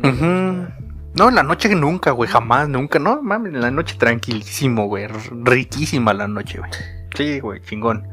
no 1.14 1.28
en 1.30 1.34
la 1.34 1.42
noche 1.42 1.74
nunca, 1.74 2.10
güey, 2.12 2.28
jamás, 2.30 2.68
nunca. 2.68 2.98
No, 2.98 3.22
mames, 3.22 3.52
en 3.54 3.60
la 3.60 3.70
noche 3.70 3.96
tranquilísimo, 3.98 4.86
güey. 4.86 5.06
Riquísima 5.42 6.12
la 6.12 6.28
noche, 6.28 6.58
güey. 6.58 6.70
Sí, 7.16 7.40
güey, 7.40 7.60
chingón. 7.62 8.06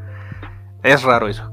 Es 0.82 1.04
raro 1.04 1.28
eso. 1.28 1.52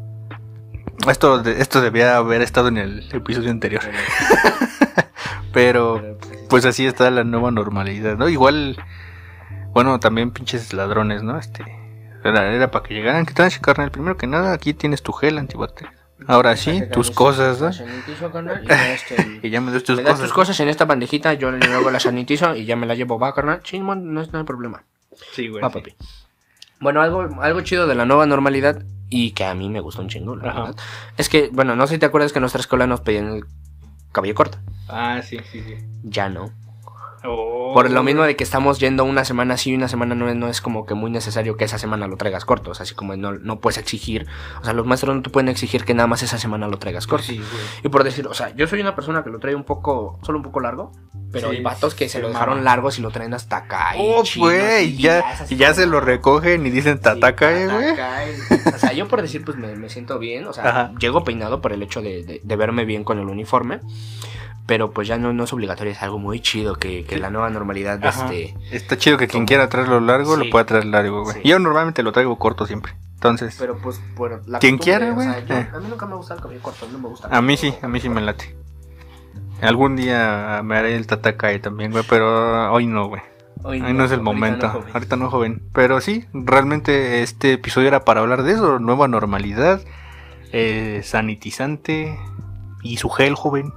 Esto, 1.09 1.43
de- 1.43 1.61
esto 1.61 1.81
debía 1.81 2.17
haber 2.17 2.43
estado 2.43 2.69
en 2.69 2.79
el 2.79 3.09
episodio 3.13 3.51
anterior. 3.51 3.83
Pero, 5.53 6.19
pues 6.49 6.65
así 6.65 6.87
está 6.87 7.11
la 7.11 7.25
nueva 7.25 7.51
normalidad, 7.51 8.17
¿no? 8.17 8.29
Igual, 8.29 8.77
bueno, 9.73 9.99
también 10.01 10.31
pinches 10.31 10.73
ladrones, 10.73 11.23
¿no? 11.23 11.39
Este, 11.39 11.65
era, 12.25 12.71
para 12.71 12.85
que 12.85 12.95
llegaran, 12.95 13.27
que 13.27 13.35
traes, 13.35 13.59
carnal? 13.59 13.91
Primero 13.91 14.17
que 14.17 14.27
nada, 14.27 14.53
aquí 14.53 14.75
tienes 14.75 15.03
tu 15.03 15.13
gel 15.13 15.39
antibacterial. 15.39 15.95
Ahora 16.29 16.57
sí, 16.57 16.83
tus 16.93 17.11
cosas, 17.11 17.61
¿no? 17.61 17.71
Y 19.43 19.51
ya 19.51 19.61
me 19.61 19.73
das 19.73 19.83
tus 19.83 19.97
me 19.97 20.03
das 20.05 20.13
cosas. 20.13 20.27
tus 20.27 20.33
cosas 20.33 20.61
en 20.61 20.69
esta 20.69 20.85
bandejita, 20.85 21.35
yo 21.35 21.51
luego 21.51 21.91
las 21.91 22.05
sanitizo 22.05 22.55
y 22.55 22.65
ya 22.65 22.77
me 22.77 22.87
las 22.87 22.97
llevo, 22.97 23.19
va, 23.19 23.35
carnal. 23.35 23.61
No 23.83 24.21
es 24.21 24.33
nada 24.33 24.45
problema. 24.45 24.85
Sí, 25.33 25.49
güey. 25.49 25.63
Va, 25.63 25.71
sí. 25.71 25.79
papi. 25.79 25.95
Bueno, 26.81 27.01
algo, 27.01 27.29
algo 27.43 27.61
chido 27.61 27.87
de 27.87 27.95
la 27.95 28.05
nueva 28.05 28.27
normalidad 28.27 28.83
y 29.09 29.33
que 29.33 29.45
a 29.45 29.55
mí 29.55 29.69
me 29.69 29.81
gustó 29.81 30.03
un 30.03 30.09
chingo, 30.09 30.37
la 30.37 30.51
Ajá. 30.51 30.61
verdad. 30.61 30.77
Es 31.17 31.29
que, 31.29 31.51
bueno, 31.53 31.77
no 31.77 31.87
sé 31.87 31.95
si 31.95 32.01
te 32.01 32.07
acuerdas 32.07 32.33
que 32.33 32.39
en 32.39 32.43
nuestra 32.43 32.61
escuela 32.61 32.87
nos 32.87 33.01
pedían 33.03 33.29
el 33.35 33.45
cabello 34.11 34.35
corto. 34.35 34.59
Ah, 34.89 35.21
sí, 35.23 35.39
sí, 35.51 35.63
sí. 35.63 35.77
Ya 36.03 36.29
no. 36.29 36.51
Oh. 37.25 37.73
Por 37.75 37.91
lo 37.91 38.03
mismo 38.03 38.23
de 38.25 38.37
que 38.37 38.45
estamos 38.45 38.79
yendo 38.81 39.05
una 39.05 39.25
semana 39.25 39.57
sí 39.57 39.71
y 39.71 39.75
una 39.75 39.89
semana 39.89 40.15
no, 40.15 40.33
no 40.35 40.49
es 40.49 40.61
como 40.61 40.85
que 40.87 40.95
muy 40.95 41.11
necesario 41.11 41.57
que 41.57 41.65
esa 41.65 41.79
semana 41.79 42.07
lo 42.07 42.17
traigas 42.17 42.45
corto. 42.45 42.73
O 42.73 42.75
sea, 42.75 42.85
así 42.85 42.95
como 42.95 43.17
no, 43.17 43.33
no 43.33 43.61
puedes 43.61 43.79
exigir. 43.79 44.27
O 44.61 44.65
sea, 44.65 44.73
los 44.73 44.87
maestros 44.87 45.15
no 45.17 45.23
te 45.23 45.31
pueden 45.31 45.49
exigir 45.49 45.85
que 45.85 45.95
nada 45.95 46.07
más 46.07 46.23
esa 46.23 46.39
semana 46.39 46.69
lo 46.69 46.79
traigas 46.79 47.07
corto. 47.07 47.27
Sí. 47.27 47.41
Y 47.83 47.89
por 47.89 48.05
decir, 48.05 48.27
o 48.27 48.35
sea, 48.35 48.55
yo 48.57 48.67
soy 48.67 48.81
una 48.81 48.95
persona 48.95 49.23
que 49.25 49.31
lo 49.31 49.39
trae 49.39 49.55
un 49.55 49.65
poco, 49.65 50.19
solo 50.23 50.39
un 50.39 50.45
poco 50.45 50.61
largo, 50.61 50.93
pero 51.33 51.51
Sí, 51.51 51.57
hay 51.57 51.63
vatos 51.63 51.95
que 51.95 52.07
se 52.07 52.13
se 52.19 52.21
lo 52.21 52.29
dejaron 52.29 52.55
maman. 52.57 52.65
largo 52.65 52.89
y 52.97 53.01
lo 53.01 53.11
traen 53.11 53.33
hasta 53.35 53.57
acá. 53.59 53.97
y 53.97 54.01
Oh, 54.01 54.23
güey, 54.37 54.85
y 54.89 54.97
ya, 54.99 55.25
y 55.49 55.57
ya 55.57 55.73
se 55.75 55.87
lo 55.87 56.01
recogen 56.01 56.67
y 56.67 56.71
dicen 56.71 56.97
Sí, 56.97 57.03
tataka, 57.05 57.53
eh, 57.59 57.67
güey. 57.69 57.97
Tatakae. 57.97 58.75
O 58.75 58.79
sea, 58.79 58.93
yo 58.93 59.09
por 59.09 59.23
decir, 59.23 59.45
pues 59.45 59.57
me, 59.57 59.75
me 59.77 59.89
siento 59.89 60.19
bien, 60.19 60.47
o 60.47 60.53
sea, 60.53 60.65
Ajá. 60.69 60.93
llego 60.99 61.25
peinado 61.25 61.61
por 61.63 61.73
el 61.73 61.83
hecho 61.83 62.03
de, 62.03 62.23
de- 62.25 62.41
de 62.43 62.57
verme 62.57 62.85
bien 62.85 63.05
con 63.05 63.19
el 63.19 63.27
uniforme. 63.29 63.81
Pero 64.73 64.91
pues 64.91 65.07
ya 65.07 65.19
no, 65.19 65.35
no 65.35 65.45
es 65.45 65.53
obligatorio, 65.53 65.93
es 65.93 66.03
algo 66.03 66.19
muy 66.19 66.41
chido 66.41 66.77
que, 66.77 67.05
que 67.05 67.19
la 67.19 67.29
nueva 67.29 67.51
normalidad 67.51 67.99
de 67.99 68.09
Ajá. 68.09 68.33
este... 68.33 68.55
Está 68.75 68.97
chido 68.97 69.19
que 69.19 69.29
quien 69.29 69.45
quiera 69.45 69.69
traerlo 69.69 70.01
largo 70.01 70.35
Sí. 70.39 70.45
lo 70.47 70.51
pueda 70.51 70.65
traer 70.65 70.87
largo, 70.87 71.25
güey. 71.25 71.35
Sí. 71.35 71.41
Yo 71.45 71.59
normalmente 71.59 72.03
lo 72.03 72.11
traigo 72.11 72.39
corto 72.39 72.65
siempre. 72.65 72.95
Entonces, 73.17 73.55
Pero 73.59 73.77
pues 73.77 74.01
por 74.17 74.49
la 74.49 74.61
Quien 74.61 74.79
quiera, 74.79 75.13
o 75.15 75.21
sea, 75.21 75.41
güey. 75.43 75.61
Eh. 75.61 75.69
A 75.75 75.79
mí 75.79 75.89
nunca 75.91 76.07
me 76.07 76.15
gusta 76.15 76.33
el 76.33 76.41
cabello 76.41 76.63
corto, 76.63 76.89
no 76.91 76.99
me 76.99 77.09
gusta. 77.09 77.29
a 77.31 77.43
mí 77.43 77.59
sí, 77.59 77.75
a 77.83 77.87
mí 77.87 78.01
sí 78.01 78.09
me 78.09 78.23
late. 78.23 78.57
Algún 79.61 79.95
día 79.95 80.63
me 80.65 80.79
haré 80.79 80.97
el 80.97 81.07
tatakae 81.07 81.59
también, 81.59 81.91
güey, 81.93 82.05
pero 82.09 82.73
hoy 82.73 82.87
no, 82.87 83.09
güey. 83.09 83.21
Hoy 83.65 83.79
no 83.79 83.89
es 84.07 84.11
el 84.11 84.21
ahorita 84.21 84.23
momento. 84.23 84.67
no, 84.69 84.85
ahorita 84.95 85.17
no, 85.17 85.29
joven. 85.29 85.63
Pero 85.75 86.01
sí, 86.01 86.25
realmente 86.33 87.23
este 87.23 87.53
episodio 87.53 87.89
era 87.89 88.07
para 88.07 88.23
hablar 88.23 88.43
de 88.43 88.53
eso. 88.53 88.79
Nueva 88.79 89.07
normalidad, 89.07 89.83
eh, 90.51 91.03
sanitizante 91.05 92.19
y 92.83 92.97
su 92.97 93.11
gel, 93.11 93.35
joven. 93.35 93.75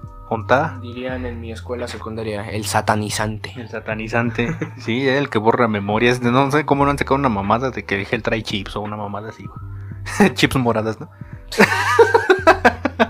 Dirían 0.82 1.26
en 1.26 1.40
mi 1.40 1.52
escuela 1.52 1.88
secundaria, 1.88 2.50
el 2.50 2.66
satanizante. 2.66 3.54
El 3.56 3.70
satanizante. 3.70 4.56
sí, 4.78 5.08
el 5.08 5.30
que 5.30 5.38
borra 5.38 5.68
memorias. 5.68 6.22
No 6.22 6.50
sé 6.52 6.66
cómo 6.66 6.86
no 6.86 6.92
han 6.92 6.98
sacado 6.98 7.16
una 7.16 7.30
mamada 7.30 7.72
de 7.72 7.84
que 7.86 8.00
el 8.00 8.06
gel 8.06 8.24
trae 8.24 8.42
chips 8.42 8.76
o 8.76 8.82
una 8.82 8.98
mamada 8.98 9.30
así, 9.30 9.46
güey. 9.46 10.34
chips 10.34 10.56
moradas, 10.56 11.00
¿no? 11.00 11.10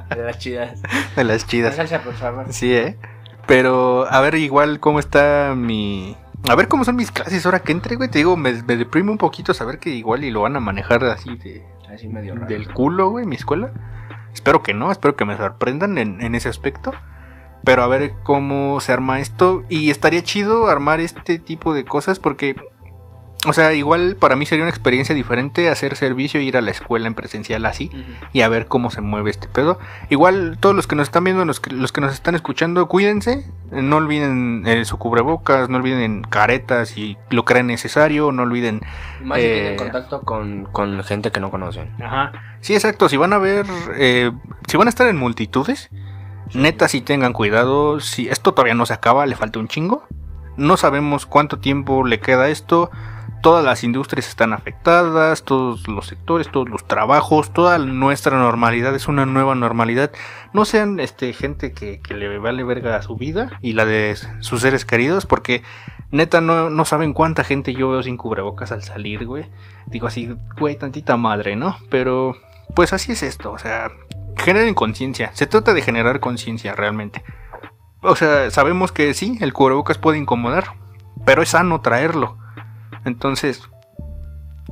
De 0.10 0.24
las 0.24 0.40
chidas. 0.40 0.82
De 1.16 1.24
las 1.24 1.46
chidas. 1.48 1.76
Salsa, 1.76 2.02
por 2.02 2.14
favor. 2.14 2.46
Sí, 2.50 2.74
¿eh? 2.74 2.98
Pero, 3.48 4.08
a 4.10 4.22
ver, 4.22 4.36
igual, 4.36 4.80
¿cómo 4.80 5.00
está 5.00 5.54
mi... 5.56 6.16
A 6.50 6.56
ver 6.56 6.68
cómo 6.68 6.84
son 6.84 6.96
mis 6.96 7.12
clases 7.12 7.46
ahora 7.46 7.60
que 7.60 7.72
entre, 7.72 7.96
güey. 7.96 8.10
Te 8.10 8.20
digo, 8.20 8.38
me, 8.38 8.54
me 8.64 8.76
deprime 8.76 9.12
un 9.12 9.18
poquito 9.18 9.54
saber 9.54 9.80
que 9.80 9.90
igual 9.90 10.24
y 10.24 10.32
lo 10.32 10.42
van 10.42 10.56
a 10.56 10.60
manejar 10.60 11.04
así 11.06 11.36
de, 11.38 11.66
Así 11.92 12.08
medio 12.08 12.36
raro. 12.36 12.48
del 12.48 12.72
culo, 12.72 13.10
güey, 13.10 13.26
mi 13.26 13.36
escuela. 13.36 13.72
Espero 14.36 14.62
que 14.62 14.74
no, 14.74 14.92
espero 14.92 15.16
que 15.16 15.26
me 15.26 15.38
sorprendan 15.38 15.98
en, 15.98 16.36
ese 16.36 16.50
aspecto. 16.50 16.94
Pero 17.64 17.82
a 17.82 17.88
ver 17.88 18.14
cómo 18.24 18.80
se 18.82 18.92
arma 18.92 19.20
esto. 19.20 19.64
Y 19.70 19.90
estaría 19.90 20.22
chido 20.22 20.68
armar 20.68 21.00
este 21.00 21.40
tipo 21.40 21.74
de 21.74 21.86
cosas 21.86 22.20
porque... 22.20 22.56
O 23.48 23.54
sea, 23.54 23.74
igual 23.74 24.16
para 24.20 24.36
mí 24.36 24.46
sería 24.46 24.64
una 24.64 24.70
experiencia 24.70 25.14
diferente 25.14 25.70
hacer 25.70 25.96
servicio 25.96 26.40
e 26.40 26.44
ir 26.44 26.58
a 26.58 26.62
la 26.62 26.72
escuela 26.72 27.08
en 27.08 27.14
presencial 27.14 27.66
así 27.66 27.92
y 28.34 28.42
a 28.42 28.50
ver 28.50 28.68
cómo 28.68 28.90
se 28.90 29.02
mueve 29.02 29.30
este 29.32 29.48
pedo. 29.48 29.80
Igual 30.10 30.58
todos 30.60 30.76
los 30.76 30.88
que 30.88 30.96
nos 30.96 31.08
están 31.08 31.24
viendo, 31.24 31.46
los 31.46 31.60
que, 31.60 31.72
los 31.72 31.92
que 31.92 32.02
nos 32.02 32.14
están 32.14 32.36
escuchando, 32.36 32.88
cuídense, 32.88 33.46
no 33.72 33.98
olviden 33.98 34.64
eh, 34.66 34.86
su 34.86 34.98
cubrebocas, 34.98 35.70
no 35.70 35.78
olviden 35.78 36.24
caretas 36.24 36.98
y 36.98 37.18
lo 37.30 37.46
crean 37.46 37.68
necesario, 37.68 38.32
no 38.32 38.44
olviden... 38.44 38.82
Más 39.24 39.40
si 39.40 39.46
Eh, 39.46 39.76
contacto 39.78 40.22
con, 40.22 40.66
con 40.66 41.04
gente 41.04 41.32
que 41.32 41.40
no 41.40 41.52
conocen. 41.52 41.92
Ajá. 42.02 42.32
Sí, 42.62 42.74
exacto, 42.74 43.10
si 43.10 43.18
van 43.18 43.34
a 43.34 43.38
ver, 43.38 43.66
eh, 43.96 44.32
si 44.68 44.78
van 44.78 44.88
a 44.88 44.90
estar 44.90 45.08
en 45.08 45.18
multitudes, 45.18 45.90
neta 46.54 46.88
si 46.88 47.02
tengan 47.02 47.34
cuidado, 47.34 48.00
si 48.00 48.28
esto 48.28 48.54
todavía 48.54 48.76
no 48.76 48.86
se 48.86 48.94
acaba, 48.94 49.26
le 49.26 49.36
falta 49.36 49.60
un 49.60 49.68
chingo. 49.68 50.04
No 50.58 50.78
sabemos 50.78 51.26
cuánto 51.26 51.60
tiempo 51.60 52.06
le 52.06 52.20
queda 52.20 52.48
esto. 52.50 52.90
Todas 53.46 53.64
las 53.64 53.84
industrias 53.84 54.28
están 54.28 54.54
afectadas, 54.54 55.44
todos 55.44 55.88
los 55.88 56.08
sectores, 56.08 56.50
todos 56.50 56.68
los 56.68 56.84
trabajos, 56.88 57.54
toda 57.54 57.78
nuestra 57.78 58.40
normalidad 58.40 58.96
es 58.96 59.08
una 59.08 59.28
nueva 59.28 59.54
normalidad. 59.54 60.12
No 60.52 60.66
sean 60.66 61.00
este 61.00 61.32
gente 61.32 61.72
que, 61.72 62.02
le 62.10 62.40
vale 62.40 62.64
verga 62.64 62.96
a 62.96 63.04
su 63.04 63.18
vida 63.18 63.60
y 63.62 63.74
la 63.74 63.86
de 63.86 64.18
sus 64.40 64.62
seres 64.62 64.84
queridos, 64.84 65.28
porque 65.28 65.62
neta 66.10 66.42
no, 66.42 66.72
no 66.72 66.86
saben 66.86 67.14
cuánta 67.14 67.44
gente 67.44 67.76
yo 67.76 67.92
veo 67.92 68.02
sin 68.02 68.18
cubrebocas 68.18 68.72
al 68.72 68.82
salir, 68.82 69.28
güey. 69.28 69.46
Digo 69.86 70.08
así, 70.08 70.36
güey, 70.60 70.76
tantita 70.76 71.16
madre, 71.16 71.56
¿no? 71.56 71.78
Pero 71.92 72.36
pues 72.76 72.94
así 72.94 73.12
es 73.12 73.22
esto, 73.22 73.52
o 73.52 73.60
sea, 73.60 73.92
generen 74.38 74.74
conciencia. 74.74 75.30
Se 75.36 75.46
trata 75.46 75.76
de 75.76 75.84
generar 75.84 76.20
conciencia 76.20 76.74
realmente. 76.74 77.24
O 78.02 78.16
sea, 78.16 78.50
sabemos 78.50 78.92
que 78.92 79.14
sí, 79.14 79.38
el 79.40 79.54
cubrebocas 79.54 80.00
puede 80.00 80.18
incomodar, 80.18 80.74
pero 81.28 81.44
es 81.44 81.50
sano 81.50 81.82
traerlo. 81.82 82.40
Entonces, 83.06 83.62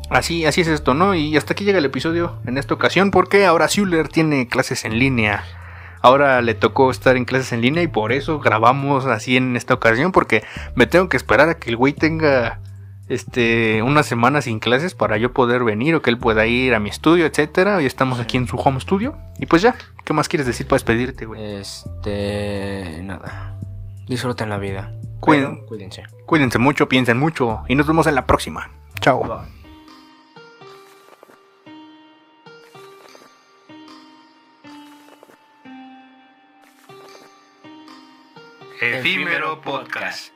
así, 0.10 0.46
así 0.46 0.62
es 0.62 0.68
esto, 0.68 0.94
¿no? 0.94 1.16
Y 1.16 1.38
hasta 1.38 1.54
aquí 1.54 1.64
llega 1.64 1.78
el 1.78 1.86
episodio 1.86 2.40
en 2.46 2.58
esta 2.58 2.74
ocasión, 2.74 3.12
porque 3.12 3.46
ahora 3.46 3.68
Zuller 3.68 4.10
tiene 4.10 4.48
clases 4.48 4.86
en 4.86 5.00
línea. 5.00 5.44
Ahora 6.02 6.42
le 6.42 6.54
tocó 6.54 6.92
estar 6.92 7.16
en 7.16 7.24
clases 7.24 7.54
en 7.54 7.62
línea 7.62 7.82
y 7.82 7.88
por 7.88 8.12
eso 8.12 8.40
grabamos 8.40 9.06
así 9.06 9.38
en 9.38 9.56
esta 9.56 9.74
ocasión, 9.74 10.12
porque 10.12 10.44
me 10.76 10.86
tengo 10.86 11.08
que 11.08 11.16
esperar 11.16 11.48
a 11.48 11.56
que 11.56 11.70
el 11.70 11.78
güey 11.78 11.94
tenga 11.94 12.60
este 13.10 13.82
una 13.82 14.02
semana 14.04 14.42
sin 14.42 14.60
clases 14.60 14.96
para 14.96 15.18
yo 15.18 15.34
poder 15.34 15.64
venir 15.64 15.94
o 15.96 16.02
que 16.02 16.10
él 16.10 16.18
pueda 16.18 16.46
ir 16.46 16.74
a 16.74 16.80
mi 16.80 16.90
estudio, 16.90 17.26
etcétera. 17.26 17.78
Hoy 17.78 17.86
estamos 17.86 18.20
aquí 18.20 18.38
en 18.38 18.48
su 18.48 18.58
home 18.58 18.82
studio 18.82 19.18
y 19.40 19.46
pues 19.46 19.62
ya, 19.62 19.76
¿qué 20.04 20.14
más 20.14 20.28
quieres 20.28 20.48
decir 20.48 20.68
para 20.68 20.76
despedirte, 20.76 21.26
güey? 21.26 21.42
Este, 21.42 23.02
nada. 23.04 23.58
Disfruten 24.08 24.50
la 24.50 24.58
vida. 24.58 24.92
Cuiden- 25.26 25.66
cuídense. 25.66 26.04
Cuídense 26.26 26.60
mucho, 26.60 26.88
piensen 26.88 27.18
mucho 27.18 27.64
y 27.68 27.76
nos 27.76 27.88
vemos 27.88 28.08
en 28.08 28.16
la 28.16 28.26
próxima. 28.26 28.70
Chao. 29.00 29.44
Efímero 38.82 39.62
Podcast. 39.62 40.33